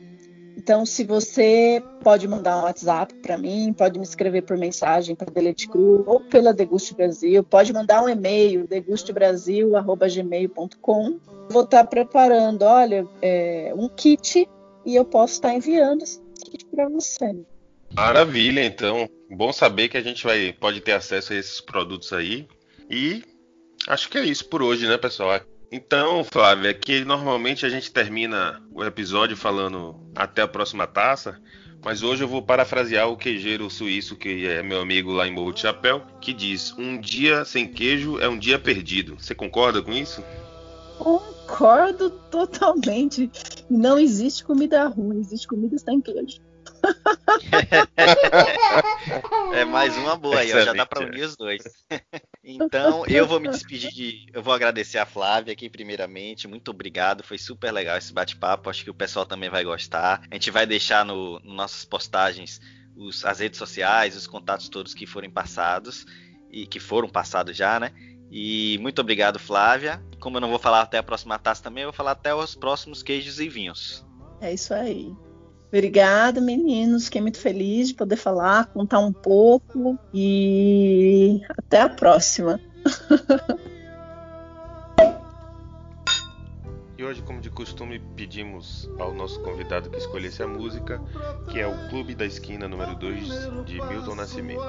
[0.56, 5.30] Então, se você pode mandar um WhatsApp para mim, pode me escrever por mensagem para
[5.30, 11.20] Delete Cru ou pela Deguste Brasil, pode mandar um e-mail, degustebrasil.gmail.com.
[11.50, 14.48] Vou estar tá preparando, olha, é, um kit
[14.84, 17.36] e eu posso estar tá enviando esse kit para você.
[17.94, 19.08] Maravilha, então.
[19.30, 22.46] Bom saber que a gente vai, pode ter acesso a esses produtos aí.
[22.88, 23.24] E
[23.88, 25.40] acho que é isso por hoje, né, pessoal?
[25.70, 31.40] Então, Flávia, aqui normalmente a gente termina o episódio falando até a próxima taça,
[31.84, 35.52] mas hoje eu vou parafrasear o queijeiro suíço, que é meu amigo lá em Morro
[35.52, 39.16] de Chapéu, que diz: Um dia sem queijo é um dia perdido.
[39.18, 40.22] Você concorda com isso?
[40.98, 43.30] Concordo totalmente.
[43.68, 46.45] Não existe comida ruim, existe comida sem queijo.
[49.52, 51.62] É mais uma boa aí, ó, já dá para unir os dois.
[52.48, 54.26] Então, eu vou me despedir de.
[54.32, 56.46] Eu vou agradecer a Flávia aqui, primeiramente.
[56.46, 57.24] Muito obrigado.
[57.24, 58.70] Foi super legal esse bate-papo.
[58.70, 60.22] Acho que o pessoal também vai gostar.
[60.30, 62.60] A gente vai deixar no, no nossas postagens
[62.96, 66.06] os, as redes sociais, os contatos todos que forem passados
[66.48, 67.92] e que foram passados já, né?
[68.30, 70.00] E muito obrigado, Flávia.
[70.20, 72.54] Como eu não vou falar até a próxima taça também, eu vou falar até os
[72.54, 74.06] próximos queijos e vinhos.
[74.40, 75.12] É isso aí.
[75.76, 77.04] Obrigada, meninos.
[77.04, 82.58] Fiquei muito feliz de poder falar, contar um pouco e até a próxima.
[86.98, 90.98] E hoje, como de costume, pedimos ao nosso convidado que escolhesse a música,
[91.50, 94.62] que é o Clube da Esquina número 2 de Milton Nascimento.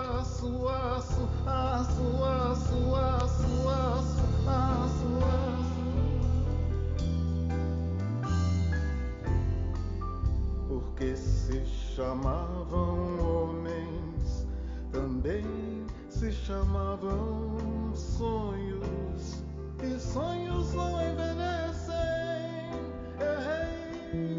[10.98, 14.48] que se chamavam homens,
[14.92, 19.44] também se chamavam sonhos,
[19.84, 21.96] e sonhos não envelhecem.
[23.20, 24.37] É Errei.